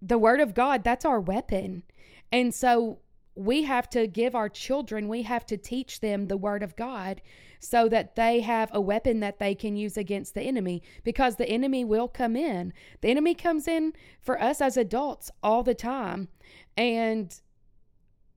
the 0.00 0.18
Word 0.18 0.40
of 0.40 0.54
God, 0.54 0.84
that's 0.84 1.04
our 1.04 1.20
weapon. 1.20 1.82
And 2.30 2.54
so 2.54 2.98
we 3.44 3.62
have 3.62 3.88
to 3.90 4.06
give 4.06 4.34
our 4.34 4.48
children, 4.48 5.08
we 5.08 5.22
have 5.22 5.44
to 5.46 5.56
teach 5.56 6.00
them 6.00 6.26
the 6.26 6.36
Word 6.36 6.62
of 6.62 6.76
God 6.76 7.20
so 7.60 7.88
that 7.88 8.16
they 8.16 8.40
have 8.40 8.70
a 8.72 8.80
weapon 8.80 9.20
that 9.20 9.38
they 9.38 9.54
can 9.54 9.76
use 9.76 9.96
against 9.96 10.34
the 10.34 10.42
enemy 10.42 10.82
because 11.04 11.36
the 11.36 11.48
enemy 11.48 11.84
will 11.84 12.08
come 12.08 12.34
in. 12.34 12.72
The 13.00 13.08
enemy 13.08 13.34
comes 13.34 13.68
in 13.68 13.92
for 14.20 14.40
us 14.40 14.60
as 14.60 14.76
adults 14.76 15.30
all 15.42 15.62
the 15.62 15.74
time. 15.74 16.28
And 16.76 17.32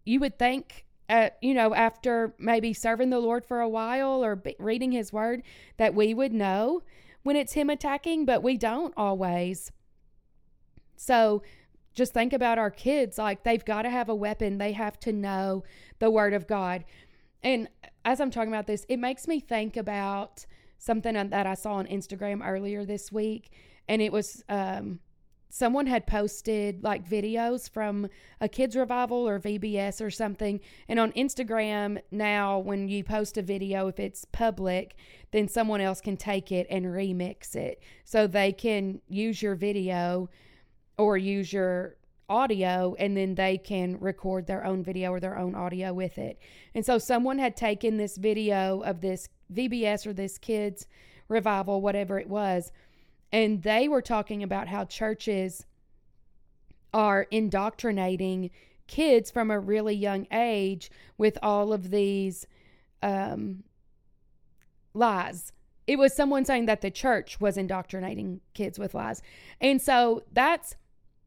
you 0.05 0.19
would 0.19 0.38
think 0.38 0.85
at, 1.09 1.38
you 1.41 1.53
know, 1.53 1.74
after 1.74 2.35
maybe 2.38 2.74
serving 2.74 3.09
the 3.09 3.19
Lord 3.19 3.45
for 3.45 3.62
a 3.62 3.69
while 3.69 4.24
or 4.24 4.41
reading 4.59 4.91
his 4.91 5.12
word, 5.12 5.41
that 5.77 5.95
we 5.95 6.13
would 6.13 6.33
know 6.33 6.83
when 7.24 7.35
it's 7.35 7.53
him 7.53 7.71
attacking, 7.71 8.25
but 8.25 8.43
we 8.43 8.57
don't 8.57 8.93
always. 8.95 9.71
So 10.95 11.41
just 11.95 12.13
think 12.13 12.33
about 12.33 12.59
our 12.59 12.69
kids. 12.69 13.17
Like 13.17 13.43
they've 13.43 13.63
got 13.63 13.83
to 13.83 13.89
have 13.89 14.09
a 14.09 14.15
weapon, 14.15 14.57
they 14.57 14.73
have 14.73 14.99
to 15.01 15.11
know 15.11 15.63
the 15.99 16.11
word 16.11 16.33
of 16.33 16.45
God. 16.45 16.85
And 17.41 17.67
as 18.03 18.19
I'm 18.19 18.31
talking 18.31 18.51
about 18.51 18.67
this, 18.67 18.85
it 18.89 18.97
makes 18.97 19.27
me 19.27 19.39
think 19.39 19.77
about 19.77 20.45
something 20.77 21.13
that 21.13 21.47
I 21.47 21.53
saw 21.53 21.73
on 21.73 21.87
Instagram 21.87 22.45
earlier 22.45 22.85
this 22.85 23.11
week. 23.11 23.51
And 23.87 24.01
it 24.01 24.11
was 24.11 24.43
um, 24.49 24.99
someone 25.49 25.87
had 25.87 26.05
posted 26.05 26.83
like 26.83 27.07
videos 27.07 27.69
from 27.69 28.09
a 28.41 28.49
kids 28.49 28.75
revival 28.75 29.27
or 29.27 29.39
VBS 29.39 30.05
or 30.05 30.11
something. 30.11 30.59
And 30.89 30.99
on 30.99 31.13
Instagram 31.13 32.01
now, 32.11 32.59
when 32.59 32.89
you 32.89 33.03
post 33.03 33.37
a 33.37 33.41
video, 33.41 33.87
if 33.87 33.99
it's 33.99 34.25
public, 34.25 34.95
then 35.31 35.47
someone 35.47 35.81
else 35.81 36.01
can 36.01 36.17
take 36.17 36.51
it 36.51 36.67
and 36.69 36.85
remix 36.85 37.55
it. 37.55 37.81
So 38.03 38.27
they 38.27 38.51
can 38.51 39.01
use 39.07 39.41
your 39.41 39.55
video 39.55 40.29
or 40.97 41.17
use 41.17 41.51
your 41.51 41.95
audio 42.27 42.95
and 42.97 43.15
then 43.15 43.35
they 43.35 43.57
can 43.57 43.99
record 43.99 44.47
their 44.47 44.65
own 44.65 44.83
video 44.83 45.11
or 45.11 45.19
their 45.19 45.37
own 45.37 45.53
audio 45.53 45.93
with 45.93 46.17
it. 46.17 46.39
And 46.73 46.85
so 46.85 46.97
someone 46.97 47.37
had 47.37 47.55
taken 47.55 47.97
this 47.97 48.17
video 48.17 48.81
of 48.81 49.01
this 49.01 49.29
VBS 49.53 50.07
or 50.07 50.13
this 50.13 50.37
kids 50.37 50.87
revival, 51.27 51.81
whatever 51.81 52.19
it 52.19 52.29
was, 52.29 52.71
and 53.31 53.63
they 53.63 53.87
were 53.87 54.01
talking 54.01 54.43
about 54.43 54.67
how 54.67 54.85
churches 54.85 55.65
are 56.93 57.27
indoctrinating 57.31 58.49
kids 58.87 59.31
from 59.31 59.51
a 59.51 59.59
really 59.59 59.95
young 59.95 60.27
age 60.31 60.89
with 61.17 61.37
all 61.43 61.73
of 61.73 61.89
these 61.89 62.47
um, 63.01 63.63
lies. 64.93 65.51
It 65.87 65.99
was 65.99 66.15
someone 66.15 66.45
saying 66.45 66.65
that 66.67 66.81
the 66.81 66.89
church 66.89 67.39
was 67.39 67.57
indoctrinating 67.57 68.41
kids 68.53 68.79
with 68.79 68.93
lies. 68.93 69.21
And 69.59 69.81
so 69.81 70.23
that's 70.31 70.75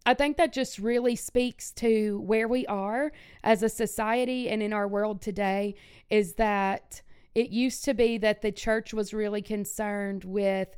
I 0.09 0.15
think 0.15 0.39
that 0.39 0.55
just 0.55 0.79
really 0.79 1.17
speaks 1.17 1.71
to 1.73 2.23
where 2.25 2.49
we 2.49 2.65
are 2.65 3.13
as 3.45 3.63
a 3.63 3.69
society 3.69 4.49
and 4.49 4.63
in 4.63 4.73
our 4.73 4.89
world 4.89 5.21
today 5.21 5.75
is 6.09 6.33
that 6.37 7.03
it 7.35 7.51
used 7.51 7.85
to 7.85 7.93
be 7.93 8.17
that 8.17 8.41
the 8.41 8.51
church 8.51 8.95
was 8.95 9.13
really 9.13 9.43
concerned 9.43 10.25
with 10.25 10.75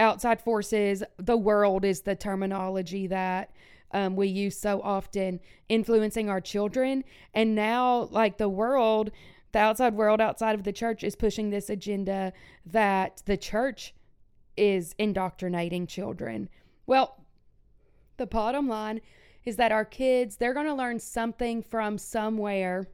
outside 0.00 0.40
forces. 0.40 1.04
The 1.16 1.36
world 1.36 1.84
is 1.84 2.00
the 2.00 2.16
terminology 2.16 3.06
that 3.06 3.52
um, 3.92 4.16
we 4.16 4.26
use 4.26 4.58
so 4.58 4.80
often, 4.82 5.38
influencing 5.68 6.28
our 6.28 6.40
children. 6.40 7.04
And 7.34 7.54
now, 7.54 8.08
like 8.10 8.36
the 8.36 8.48
world, 8.48 9.12
the 9.52 9.60
outside 9.60 9.94
world 9.94 10.20
outside 10.20 10.56
of 10.56 10.64
the 10.64 10.72
church 10.72 11.04
is 11.04 11.14
pushing 11.14 11.50
this 11.50 11.70
agenda 11.70 12.32
that 12.66 13.22
the 13.26 13.36
church 13.36 13.94
is 14.56 14.92
indoctrinating 14.98 15.86
children. 15.86 16.48
Well, 16.88 17.25
the 18.16 18.26
bottom 18.26 18.68
line 18.68 19.00
is 19.44 19.56
that 19.56 19.72
our 19.72 19.84
kids, 19.84 20.36
they're 20.36 20.54
going 20.54 20.66
to 20.66 20.74
learn 20.74 20.98
something 20.98 21.62
from 21.62 21.98
somewhere 21.98 22.88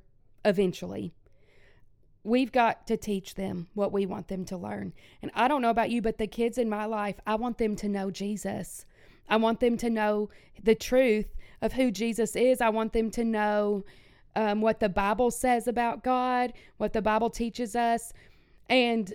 eventually. 0.45 1.13
We've 2.25 2.53
got 2.53 2.87
to 2.87 2.97
teach 2.97 3.35
them 3.35 3.69
what 3.75 3.93
we 3.93 4.07
want 4.07 4.29
them 4.29 4.45
to 4.47 4.57
learn. 4.57 4.93
And 5.23 5.31
I 5.35 5.49
don't 5.49 5.63
know 5.63 5.71
about 5.71 5.91
you, 5.91 6.03
but 6.03 6.19
the 6.19 6.27
kids 6.27 6.59
in 6.59 6.69
my 6.69 6.85
life, 6.85 7.17
I 7.27 7.35
want 7.35 7.59
them 7.59 7.75
to 7.77 7.89
know 7.89 8.11
Jesus. 8.11 8.85
I 9.29 9.37
want 9.37 9.61
them 9.61 9.77
to 9.79 9.91
know 9.91 10.31
the 10.63 10.75
truth 10.75 11.35
of 11.63 11.73
who 11.73 11.91
Jesus 11.91 12.37
is. 12.37 12.61
I 12.61 12.69
want 12.69 12.93
them 12.93 13.11
to 13.13 13.25
know 13.25 13.85
um, 14.37 14.61
what 14.61 14.79
the 14.79 14.89
Bible 14.89 15.31
says 15.31 15.67
about 15.67 16.05
God, 16.05 16.53
what 16.77 16.93
the 16.93 17.03
Bible 17.03 17.31
teaches 17.31 17.75
us. 17.75 18.13
And 18.69 19.13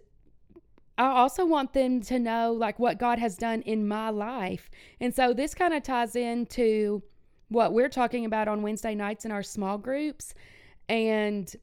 I 0.97 1.07
also 1.07 1.45
want 1.45 1.73
them 1.73 2.01
to 2.01 2.17
know 2.17 2.53
like 2.53 2.79
what 2.79 2.97
God 2.97 3.19
has 3.19 3.37
done 3.37 3.61
in 3.61 3.87
my 3.87 4.09
life. 4.09 4.69
And 4.99 5.13
so 5.13 5.33
this 5.33 5.53
kind 5.53 5.73
of 5.73 5.83
ties 5.83 6.15
into 6.15 7.03
what 7.49 7.73
we're 7.73 7.89
talking 7.89 8.25
about 8.25 8.47
on 8.47 8.61
Wednesday 8.61 8.95
nights 8.95 9.23
in 9.23 9.31
our 9.31 9.43
small 9.43 9.77
groups 9.77 10.33
and 10.89 11.53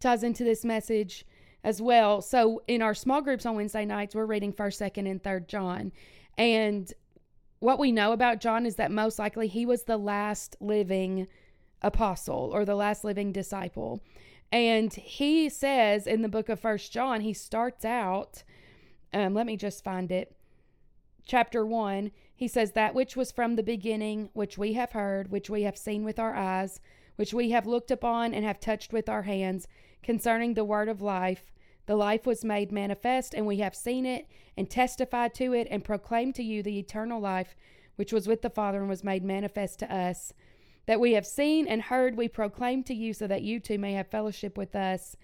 ties 0.00 0.22
into 0.22 0.44
this 0.44 0.64
message 0.64 1.24
as 1.64 1.80
well. 1.82 2.20
So 2.20 2.62
in 2.68 2.82
our 2.82 2.94
small 2.94 3.22
groups 3.22 3.46
on 3.46 3.56
Wednesday 3.56 3.84
nights, 3.84 4.14
we're 4.14 4.26
reading 4.26 4.52
1st, 4.52 4.92
2nd, 4.92 5.10
and 5.10 5.22
3rd 5.22 5.48
John. 5.48 5.92
And 6.36 6.92
what 7.60 7.78
we 7.78 7.90
know 7.90 8.12
about 8.12 8.40
John 8.40 8.66
is 8.66 8.76
that 8.76 8.92
most 8.92 9.18
likely 9.18 9.48
he 9.48 9.66
was 9.66 9.84
the 9.84 9.96
last 9.96 10.56
living 10.60 11.26
apostle 11.82 12.50
or 12.52 12.64
the 12.64 12.74
last 12.74 13.04
living 13.04 13.32
disciple. 13.32 14.02
And 14.50 14.92
he 14.94 15.48
says 15.48 16.06
in 16.06 16.22
the 16.22 16.28
book 16.28 16.48
of 16.48 16.60
First 16.60 16.92
John, 16.92 17.20
he 17.20 17.34
starts 17.34 17.84
out, 17.84 18.42
um, 19.12 19.34
let 19.34 19.46
me 19.46 19.56
just 19.56 19.84
find 19.84 20.10
it. 20.10 20.34
Chapter 21.26 21.66
1, 21.66 22.10
he 22.34 22.48
says, 22.48 22.72
That 22.72 22.94
which 22.94 23.16
was 23.16 23.30
from 23.30 23.56
the 23.56 23.62
beginning, 23.62 24.30
which 24.32 24.56
we 24.56 24.72
have 24.74 24.92
heard, 24.92 25.30
which 25.30 25.50
we 25.50 25.62
have 25.62 25.76
seen 25.76 26.04
with 26.04 26.18
our 26.18 26.34
eyes, 26.34 26.80
which 27.16 27.34
we 27.34 27.50
have 27.50 27.66
looked 27.66 27.90
upon 27.90 28.32
and 28.32 28.44
have 28.44 28.60
touched 28.60 28.92
with 28.92 29.08
our 29.08 29.22
hands, 29.22 29.68
concerning 30.02 30.54
the 30.54 30.64
word 30.64 30.88
of 30.88 31.02
life. 31.02 31.52
The 31.84 31.96
life 31.96 32.26
was 32.26 32.44
made 32.44 32.72
manifest, 32.72 33.34
and 33.34 33.46
we 33.46 33.58
have 33.58 33.74
seen 33.74 34.06
it, 34.06 34.26
and 34.56 34.70
testified 34.70 35.34
to 35.34 35.52
it, 35.52 35.68
and 35.70 35.84
proclaimed 35.84 36.34
to 36.36 36.42
you 36.42 36.62
the 36.62 36.78
eternal 36.78 37.20
life, 37.20 37.54
which 37.96 38.12
was 38.12 38.26
with 38.26 38.40
the 38.40 38.50
Father 38.50 38.78
and 38.78 38.88
was 38.88 39.04
made 39.04 39.24
manifest 39.24 39.78
to 39.80 39.94
us 39.94 40.32
that 40.88 40.98
we 40.98 41.12
have 41.12 41.26
seen 41.26 41.68
and 41.68 41.82
heard, 41.82 42.16
we 42.16 42.28
proclaim 42.28 42.82
to 42.82 42.94
you 42.94 43.12
so 43.12 43.26
that 43.26 43.42
you 43.42 43.60
too 43.60 43.78
may 43.78 43.92
have 43.92 44.08
fellowship 44.08 44.56
with 44.56 44.74
us. 44.74 45.16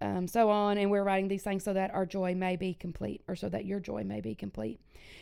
um, 0.00 0.26
so 0.26 0.50
on. 0.50 0.76
And 0.76 0.90
we're 0.90 1.04
writing 1.04 1.28
these 1.28 1.44
things 1.44 1.62
so 1.62 1.72
that 1.72 1.94
our 1.94 2.04
joy 2.04 2.34
may 2.34 2.56
be 2.56 2.74
complete, 2.74 3.22
or 3.28 3.36
so 3.36 3.48
that 3.48 3.64
your 3.64 3.78
joy 3.78 4.02
may 4.02 4.20
be 4.20 4.34
complete. 4.34 4.80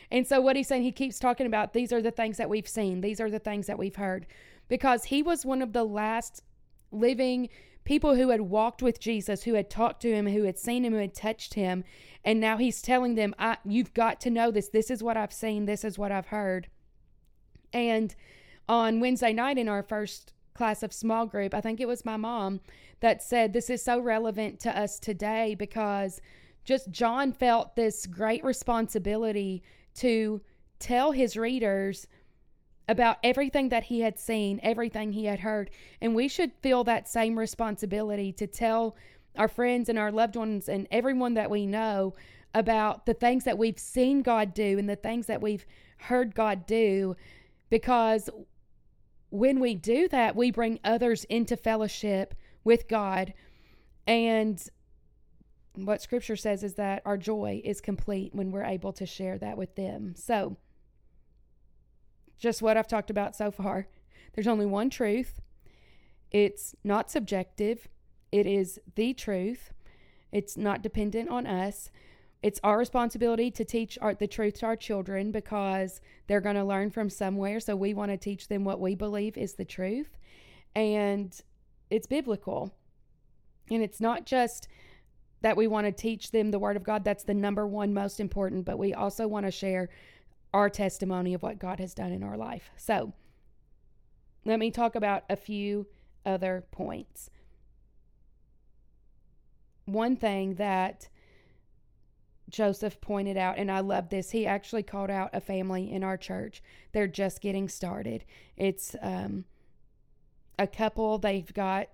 And 0.09 0.25
so, 0.25 0.41
what 0.41 0.55
he's 0.55 0.67
saying, 0.67 0.81
he 0.81 0.91
keeps 0.91 1.19
talking 1.19 1.45
about 1.45 1.73
these 1.73 1.93
are 1.93 2.01
the 2.01 2.11
things 2.11 2.37
that 2.37 2.49
we've 2.49 2.67
seen, 2.67 3.01
these 3.01 3.21
are 3.21 3.29
the 3.29 3.39
things 3.39 3.67
that 3.67 3.77
we've 3.77 3.95
heard, 3.95 4.25
because 4.67 5.05
he 5.05 5.21
was 5.21 5.45
one 5.45 5.61
of 5.61 5.73
the 5.73 5.83
last 5.83 6.41
living 6.91 7.47
people 7.83 8.15
who 8.15 8.29
had 8.29 8.41
walked 8.41 8.81
with 8.81 8.99
Jesus, 8.99 9.43
who 9.43 9.53
had 9.53 9.69
talked 9.69 10.01
to 10.01 10.11
him, 10.11 10.25
who 10.25 10.43
had 10.43 10.57
seen 10.57 10.83
him, 10.83 10.93
who 10.93 10.99
had 10.99 11.13
touched 11.13 11.53
him. 11.53 11.83
And 12.23 12.39
now 12.39 12.57
he's 12.57 12.81
telling 12.81 13.13
them, 13.13 13.35
I, 13.37 13.57
You've 13.63 13.93
got 13.93 14.19
to 14.21 14.31
know 14.31 14.49
this. 14.49 14.69
This 14.69 14.89
is 14.89 15.03
what 15.03 15.17
I've 15.17 15.33
seen, 15.33 15.65
this 15.65 15.83
is 15.85 15.99
what 15.99 16.11
I've 16.11 16.27
heard. 16.27 16.67
And 17.71 18.15
on 18.67 18.99
Wednesday 18.99 19.33
night 19.33 19.57
in 19.57 19.69
our 19.69 19.83
first 19.83 20.33
class 20.53 20.83
of 20.83 20.93
small 20.93 21.25
group, 21.25 21.53
I 21.53 21.61
think 21.61 21.79
it 21.79 21.87
was 21.87 22.05
my 22.05 22.17
mom 22.17 22.61
that 23.01 23.21
said 23.21 23.53
this 23.53 23.69
is 23.69 23.83
so 23.83 23.99
relevant 23.99 24.59
to 24.61 24.77
us 24.77 24.99
today 24.99 25.55
because 25.55 26.21
just 26.63 26.89
John 26.89 27.31
felt 27.31 27.75
this 27.75 28.05
great 28.05 28.43
responsibility 28.43 29.61
to 29.95 30.41
tell 30.79 31.11
his 31.11 31.37
readers 31.37 32.07
about 32.87 33.17
everything 33.23 33.69
that 33.69 33.83
he 33.83 34.01
had 34.01 34.19
seen, 34.19 34.59
everything 34.63 35.11
he 35.11 35.25
had 35.25 35.39
heard. 35.39 35.69
And 36.01 36.15
we 36.15 36.27
should 36.27 36.51
feel 36.61 36.83
that 36.83 37.07
same 37.07 37.37
responsibility 37.37 38.31
to 38.33 38.47
tell 38.47 38.95
our 39.37 39.47
friends 39.47 39.89
and 39.89 39.99
our 39.99 40.11
loved 40.11 40.35
ones 40.35 40.69
and 40.69 40.87
everyone 40.91 41.33
that 41.33 41.49
we 41.49 41.65
know 41.65 42.13
about 42.53 43.05
the 43.05 43.13
things 43.13 43.43
that 43.43 43.57
we've 43.57 43.79
seen 43.79 44.21
God 44.21 44.53
do 44.53 44.79
and 44.79 44.89
the 44.89 44.95
things 44.95 45.27
that 45.27 45.41
we've 45.41 45.65
heard 45.97 46.35
God 46.35 46.65
do 46.65 47.15
because 47.69 48.29
when 49.35 49.59
we 49.59 49.75
do 49.75 50.07
that, 50.09 50.35
we 50.35 50.51
bring 50.51 50.79
others 50.83 51.23
into 51.25 51.57
fellowship 51.57 52.33
with 52.63 52.87
God. 52.87 53.33
And 54.07 54.61
what 55.75 56.01
scripture 56.01 56.35
says 56.35 56.63
is 56.63 56.75
that 56.75 57.01
our 57.05 57.17
joy 57.17 57.61
is 57.63 57.81
complete 57.81 58.33
when 58.33 58.51
we're 58.51 58.63
able 58.63 58.93
to 58.93 59.05
share 59.05 59.37
that 59.37 59.57
with 59.57 59.75
them. 59.75 60.15
So, 60.15 60.57
just 62.37 62.61
what 62.61 62.77
I've 62.77 62.87
talked 62.87 63.09
about 63.09 63.35
so 63.35 63.51
far. 63.51 63.87
There's 64.33 64.47
only 64.47 64.65
one 64.65 64.89
truth. 64.89 65.41
It's 66.31 66.75
not 66.83 67.09
subjective, 67.09 67.87
it 68.31 68.45
is 68.45 68.79
the 68.95 69.13
truth. 69.13 69.71
It's 70.31 70.57
not 70.57 70.81
dependent 70.81 71.29
on 71.29 71.47
us. 71.47 71.89
It's 72.45 72.59
our 72.63 72.77
responsibility 72.77 73.49
to 73.49 73.65
teach 73.65 73.97
our, 74.03 74.13
the 74.13 74.27
truth 74.27 74.59
to 74.59 74.67
our 74.67 74.75
children 74.75 75.31
because 75.31 75.99
they're 76.27 76.41
going 76.41 76.57
to 76.57 76.63
learn 76.63 76.91
from 76.91 77.09
somewhere. 77.09 77.59
So 77.59 77.75
we 77.75 77.95
want 77.95 78.11
to 78.11 78.17
teach 78.17 78.49
them 78.49 78.63
what 78.63 78.79
we 78.79 78.93
believe 78.93 79.35
is 79.35 79.53
the 79.53 79.65
truth. 79.65 80.15
And 80.75 81.35
it's 81.89 82.05
biblical. 82.05 82.71
And 83.71 83.81
it's 83.81 83.99
not 83.99 84.27
just 84.27 84.67
that 85.41 85.57
we 85.57 85.65
want 85.65 85.87
to 85.87 85.91
teach 85.91 86.29
them 86.29 86.51
the 86.51 86.59
Word 86.59 86.77
of 86.77 86.83
God. 86.83 87.03
That's 87.03 87.23
the 87.23 87.33
number 87.33 87.65
one 87.65 87.95
most 87.95 88.19
important. 88.19 88.63
But 88.63 88.77
we 88.77 88.93
also 88.93 89.27
want 89.27 89.47
to 89.47 89.51
share 89.51 89.89
our 90.53 90.69
testimony 90.69 91.33
of 91.33 91.41
what 91.41 91.57
God 91.57 91.79
has 91.79 91.95
done 91.95 92.11
in 92.11 92.21
our 92.21 92.37
life. 92.37 92.69
So 92.77 93.11
let 94.45 94.59
me 94.59 94.69
talk 94.69 94.93
about 94.93 95.23
a 95.31 95.35
few 95.35 95.87
other 96.27 96.63
points. 96.69 97.31
One 99.85 100.15
thing 100.15 100.53
that 100.55 101.09
Joseph 102.55 103.01
pointed 103.01 103.35
out, 103.35 103.57
and 103.57 103.69
I 103.69 103.81
love 103.81 104.07
this. 104.07 104.31
He 104.31 104.47
actually 104.47 104.81
called 104.81 105.09
out 105.09 105.29
a 105.33 105.41
family 105.41 105.91
in 105.91 106.05
our 106.05 106.15
church. 106.15 106.63
They're 106.93 107.05
just 107.05 107.41
getting 107.41 107.67
started. 107.67 108.23
It's 108.55 108.95
um, 109.01 109.43
a 110.57 110.65
couple, 110.65 111.17
they've 111.17 111.53
got 111.53 111.89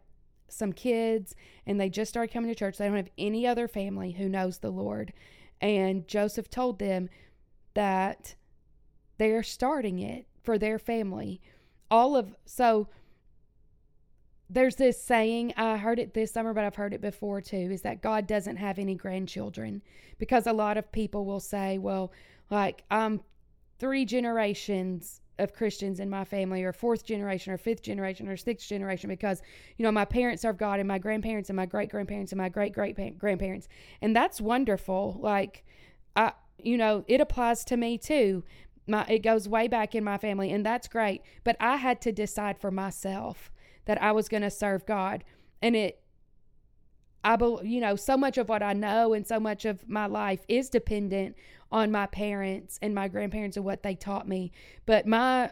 some 0.48 0.72
kids, 0.72 1.34
and 1.66 1.80
they 1.80 1.90
just 1.90 2.10
started 2.10 2.32
coming 2.32 2.52
to 2.52 2.56
church. 2.56 2.78
They 2.78 2.86
don't 2.86 2.96
have 2.96 3.10
any 3.18 3.48
other 3.48 3.68
family 3.68 4.12
who 4.12 4.30
knows 4.30 4.60
the 4.60 4.70
Lord. 4.70 5.14
And 5.62 6.08
Joseph 6.08 6.48
told 6.48 6.78
them 6.78 7.10
that 7.74 8.36
they're 9.18 9.42
starting 9.42 9.98
it 9.98 10.28
for 10.44 10.60
their 10.60 10.78
family. 10.78 11.42
All 11.90 12.16
of, 12.16 12.36
so 12.46 12.88
there's 14.54 14.76
this 14.76 15.02
saying 15.02 15.54
i 15.56 15.78
heard 15.78 15.98
it 15.98 16.14
this 16.14 16.32
summer 16.32 16.54
but 16.54 16.64
i've 16.64 16.76
heard 16.76 16.94
it 16.94 17.02
before 17.02 17.42
too 17.42 17.70
is 17.72 17.82
that 17.82 18.02
god 18.02 18.28
doesn't 18.28 18.58
have 18.58 18.78
any 18.78 18.96
grandchildren 18.96 19.82
because 20.20 20.46
a 20.46 20.54
lot 20.54 20.78
of 20.78 20.92
people 20.92 21.26
will 21.26 21.40
say 21.40 21.78
well 21.78 22.12
like 22.50 22.84
i'm 22.92 23.22
three 23.80 24.06
generations 24.06 25.22
of 25.40 25.54
christians 25.54 26.00
in 26.00 26.10
my 26.10 26.24
family 26.24 26.64
or 26.64 26.74
fourth 26.74 27.06
generation 27.06 27.52
or 27.52 27.58
fifth 27.58 27.82
generation 27.82 28.28
or 28.28 28.36
sixth 28.36 28.68
generation 28.68 29.10
because 29.10 29.42
you 29.78 29.84
know 29.84 29.92
my 29.92 30.06
parents 30.06 30.42
serve 30.42 30.58
god 30.58 30.80
and 30.80 30.88
my 30.88 31.00
grandparents 31.00 31.50
and 31.50 31.56
my 31.56 31.66
great 31.66 31.90
grandparents 31.90 32.32
and 32.32 32.38
my 32.38 32.50
great 32.50 32.74
great 32.74 33.18
grandparents 33.18 33.68
and 34.02 34.16
that's 34.16 34.42
wonderful. 34.42 35.18
Like 35.20 35.64
i 36.16 36.34
you 36.60 36.78
know 36.78 37.04
it 37.08 37.22
applies 37.22 37.64
to 37.66 37.78
me 37.78 37.98
too. 37.98 38.44
My 38.86 39.06
it 39.08 39.20
goes 39.20 39.48
way 39.48 39.68
back 39.68 39.96
in 39.96 40.04
my 40.04 40.18
family 40.18 40.52
and 40.52 40.66
that's 40.66 40.88
great. 40.88 41.22
But 41.44 41.56
i 41.60 41.78
had 41.78 42.02
to 42.02 42.12
decide 42.12 42.60
for 42.60 42.70
myself 42.70 43.52
that 43.86 44.02
I 44.02 44.12
was 44.12 44.30
going 44.30 44.44
to 44.44 44.50
serve 44.50 44.86
God. 44.86 45.24
And 45.62 45.76
it, 45.76 46.02
I, 47.24 47.38
you 47.64 47.82
know, 47.82 47.96
so 47.96 48.18
much 48.18 48.38
of 48.38 48.50
what 48.50 48.64
I 48.64 48.74
know 48.74 49.14
and 49.14 49.26
so 49.26 49.40
much 49.40 49.66
of 49.66 49.88
my 49.88 50.08
life 50.08 50.42
is 50.48 50.70
dependent 50.70 51.36
on 51.72 51.92
my 51.92 52.08
parents 52.08 52.80
and 52.82 52.96
my 52.96 53.08
grandparents 53.08 53.58
and 53.58 53.66
what 53.66 53.84
they 53.84 53.96
taught 53.96 54.28
me. 54.28 54.52
But 54.86 55.06
my, 55.06 55.52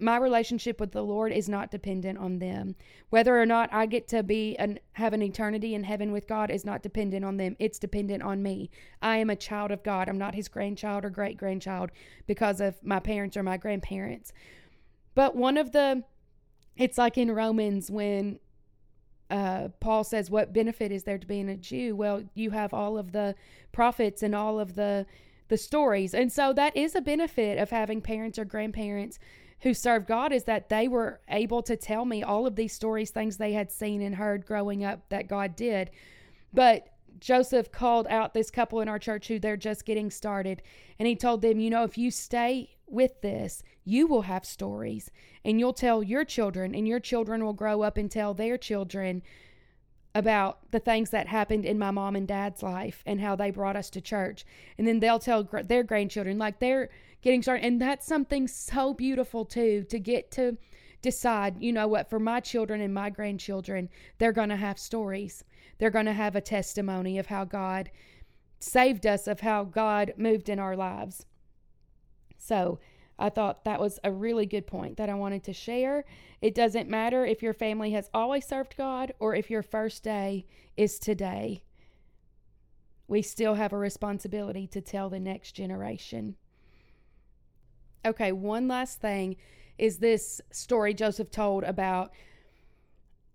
my 0.00 0.16
relationship 0.16 0.80
with 0.80 0.92
the 0.92 1.02
Lord 1.02 1.32
is 1.32 1.48
not 1.48 1.70
dependent 1.70 2.18
on 2.18 2.38
them. 2.38 2.74
Whether 3.10 3.40
or 3.40 3.46
not 3.46 3.72
I 3.72 3.86
get 3.86 4.08
to 4.08 4.22
be 4.22 4.56
and 4.58 4.80
have 4.92 5.12
an 5.12 5.22
eternity 5.22 5.74
in 5.74 5.84
heaven 5.84 6.10
with 6.10 6.26
God 6.26 6.50
is 6.50 6.64
not 6.64 6.82
dependent 6.82 7.24
on 7.24 7.36
them. 7.36 7.54
It's 7.58 7.78
dependent 7.78 8.22
on 8.22 8.42
me. 8.42 8.70
I 9.02 9.18
am 9.18 9.30
a 9.30 9.36
child 9.36 9.70
of 9.70 9.84
God. 9.84 10.08
I'm 10.08 10.18
not 10.18 10.34
his 10.34 10.48
grandchild 10.48 11.04
or 11.04 11.10
great 11.10 11.36
grandchild 11.36 11.90
because 12.26 12.60
of 12.60 12.82
my 12.82 12.98
parents 12.98 13.36
or 13.36 13.42
my 13.42 13.56
grandparents. 13.56 14.32
But 15.14 15.36
one 15.36 15.56
of 15.56 15.70
the 15.72 16.02
it's 16.76 16.98
like 16.98 17.16
in 17.18 17.30
Romans 17.30 17.90
when 17.90 18.38
uh, 19.30 19.68
Paul 19.80 20.04
says, 20.04 20.30
What 20.30 20.52
benefit 20.52 20.92
is 20.92 21.04
there 21.04 21.18
to 21.18 21.26
being 21.26 21.48
a 21.48 21.56
Jew? 21.56 21.96
Well, 21.96 22.22
you 22.34 22.50
have 22.50 22.74
all 22.74 22.98
of 22.98 23.12
the 23.12 23.34
prophets 23.72 24.22
and 24.22 24.34
all 24.34 24.60
of 24.60 24.74
the 24.74 25.06
the 25.48 25.56
stories. 25.56 26.14
And 26.14 26.32
so 26.32 26.52
that 26.54 26.76
is 26.76 26.94
a 26.94 27.00
benefit 27.00 27.58
of 27.58 27.70
having 27.70 28.00
parents 28.00 28.38
or 28.38 28.44
grandparents 28.44 29.18
who 29.60 29.74
serve 29.74 30.06
God 30.06 30.32
is 30.32 30.44
that 30.44 30.68
they 30.68 30.88
were 30.88 31.20
able 31.28 31.62
to 31.62 31.76
tell 31.76 32.04
me 32.04 32.22
all 32.22 32.46
of 32.46 32.56
these 32.56 32.72
stories, 32.72 33.10
things 33.10 33.36
they 33.36 33.52
had 33.52 33.70
seen 33.70 34.02
and 34.02 34.14
heard 34.14 34.46
growing 34.46 34.84
up 34.84 35.08
that 35.10 35.28
God 35.28 35.56
did. 35.56 35.90
But 36.52 36.88
Joseph 37.18 37.70
called 37.72 38.06
out 38.08 38.34
this 38.34 38.50
couple 38.50 38.80
in 38.80 38.88
our 38.88 38.98
church 38.98 39.28
who 39.28 39.38
they're 39.38 39.56
just 39.56 39.84
getting 39.84 40.10
started. 40.10 40.62
And 40.98 41.06
he 41.06 41.16
told 41.16 41.42
them, 41.42 41.60
you 41.60 41.70
know, 41.70 41.84
if 41.84 41.96
you 41.96 42.10
stay 42.10 42.73
with 42.86 43.20
this, 43.20 43.62
you 43.84 44.06
will 44.06 44.22
have 44.22 44.44
stories 44.44 45.10
and 45.44 45.58
you'll 45.58 45.72
tell 45.72 46.02
your 46.02 46.24
children, 46.24 46.74
and 46.74 46.88
your 46.88 47.00
children 47.00 47.44
will 47.44 47.52
grow 47.52 47.82
up 47.82 47.96
and 47.96 48.10
tell 48.10 48.34
their 48.34 48.56
children 48.56 49.22
about 50.14 50.70
the 50.70 50.78
things 50.78 51.10
that 51.10 51.26
happened 51.26 51.64
in 51.64 51.78
my 51.78 51.90
mom 51.90 52.14
and 52.14 52.28
dad's 52.28 52.62
life 52.62 53.02
and 53.04 53.20
how 53.20 53.34
they 53.34 53.50
brought 53.50 53.76
us 53.76 53.90
to 53.90 54.00
church. 54.00 54.44
And 54.78 54.86
then 54.86 55.00
they'll 55.00 55.18
tell 55.18 55.42
gr- 55.42 55.62
their 55.62 55.82
grandchildren, 55.82 56.38
like 56.38 56.60
they're 56.60 56.88
getting 57.20 57.42
started. 57.42 57.66
And 57.66 57.82
that's 57.82 58.06
something 58.06 58.46
so 58.46 58.94
beautiful, 58.94 59.44
too, 59.44 59.84
to 59.88 59.98
get 59.98 60.30
to 60.32 60.56
decide, 61.02 61.60
you 61.60 61.72
know 61.72 61.88
what, 61.88 62.08
for 62.08 62.20
my 62.20 62.40
children 62.40 62.80
and 62.80 62.94
my 62.94 63.10
grandchildren, 63.10 63.88
they're 64.18 64.32
going 64.32 64.50
to 64.50 64.56
have 64.56 64.78
stories. 64.78 65.44
They're 65.78 65.90
going 65.90 66.06
to 66.06 66.12
have 66.12 66.36
a 66.36 66.40
testimony 66.40 67.18
of 67.18 67.26
how 67.26 67.44
God 67.44 67.90
saved 68.60 69.04
us, 69.06 69.26
of 69.26 69.40
how 69.40 69.64
God 69.64 70.14
moved 70.16 70.48
in 70.48 70.60
our 70.60 70.76
lives. 70.76 71.26
So 72.46 72.78
I 73.18 73.30
thought 73.30 73.64
that 73.64 73.80
was 73.80 73.98
a 74.04 74.12
really 74.12 74.44
good 74.44 74.66
point 74.66 74.96
that 74.98 75.08
I 75.08 75.14
wanted 75.14 75.44
to 75.44 75.52
share. 75.52 76.04
It 76.42 76.54
doesn't 76.54 76.90
matter 76.90 77.24
if 77.24 77.42
your 77.42 77.54
family 77.54 77.92
has 77.92 78.10
always 78.12 78.46
served 78.46 78.76
God 78.76 79.14
or 79.18 79.34
if 79.34 79.50
your 79.50 79.62
first 79.62 80.02
day 80.02 80.44
is 80.76 80.98
today. 80.98 81.62
We 83.08 83.22
still 83.22 83.54
have 83.54 83.72
a 83.72 83.78
responsibility 83.78 84.66
to 84.68 84.80
tell 84.80 85.08
the 85.08 85.20
next 85.20 85.52
generation. 85.52 86.36
Okay, 88.04 88.32
one 88.32 88.68
last 88.68 89.00
thing 89.00 89.36
is 89.78 89.98
this 89.98 90.40
story 90.50 90.92
Joseph 90.92 91.30
told 91.30 91.64
about 91.64 92.12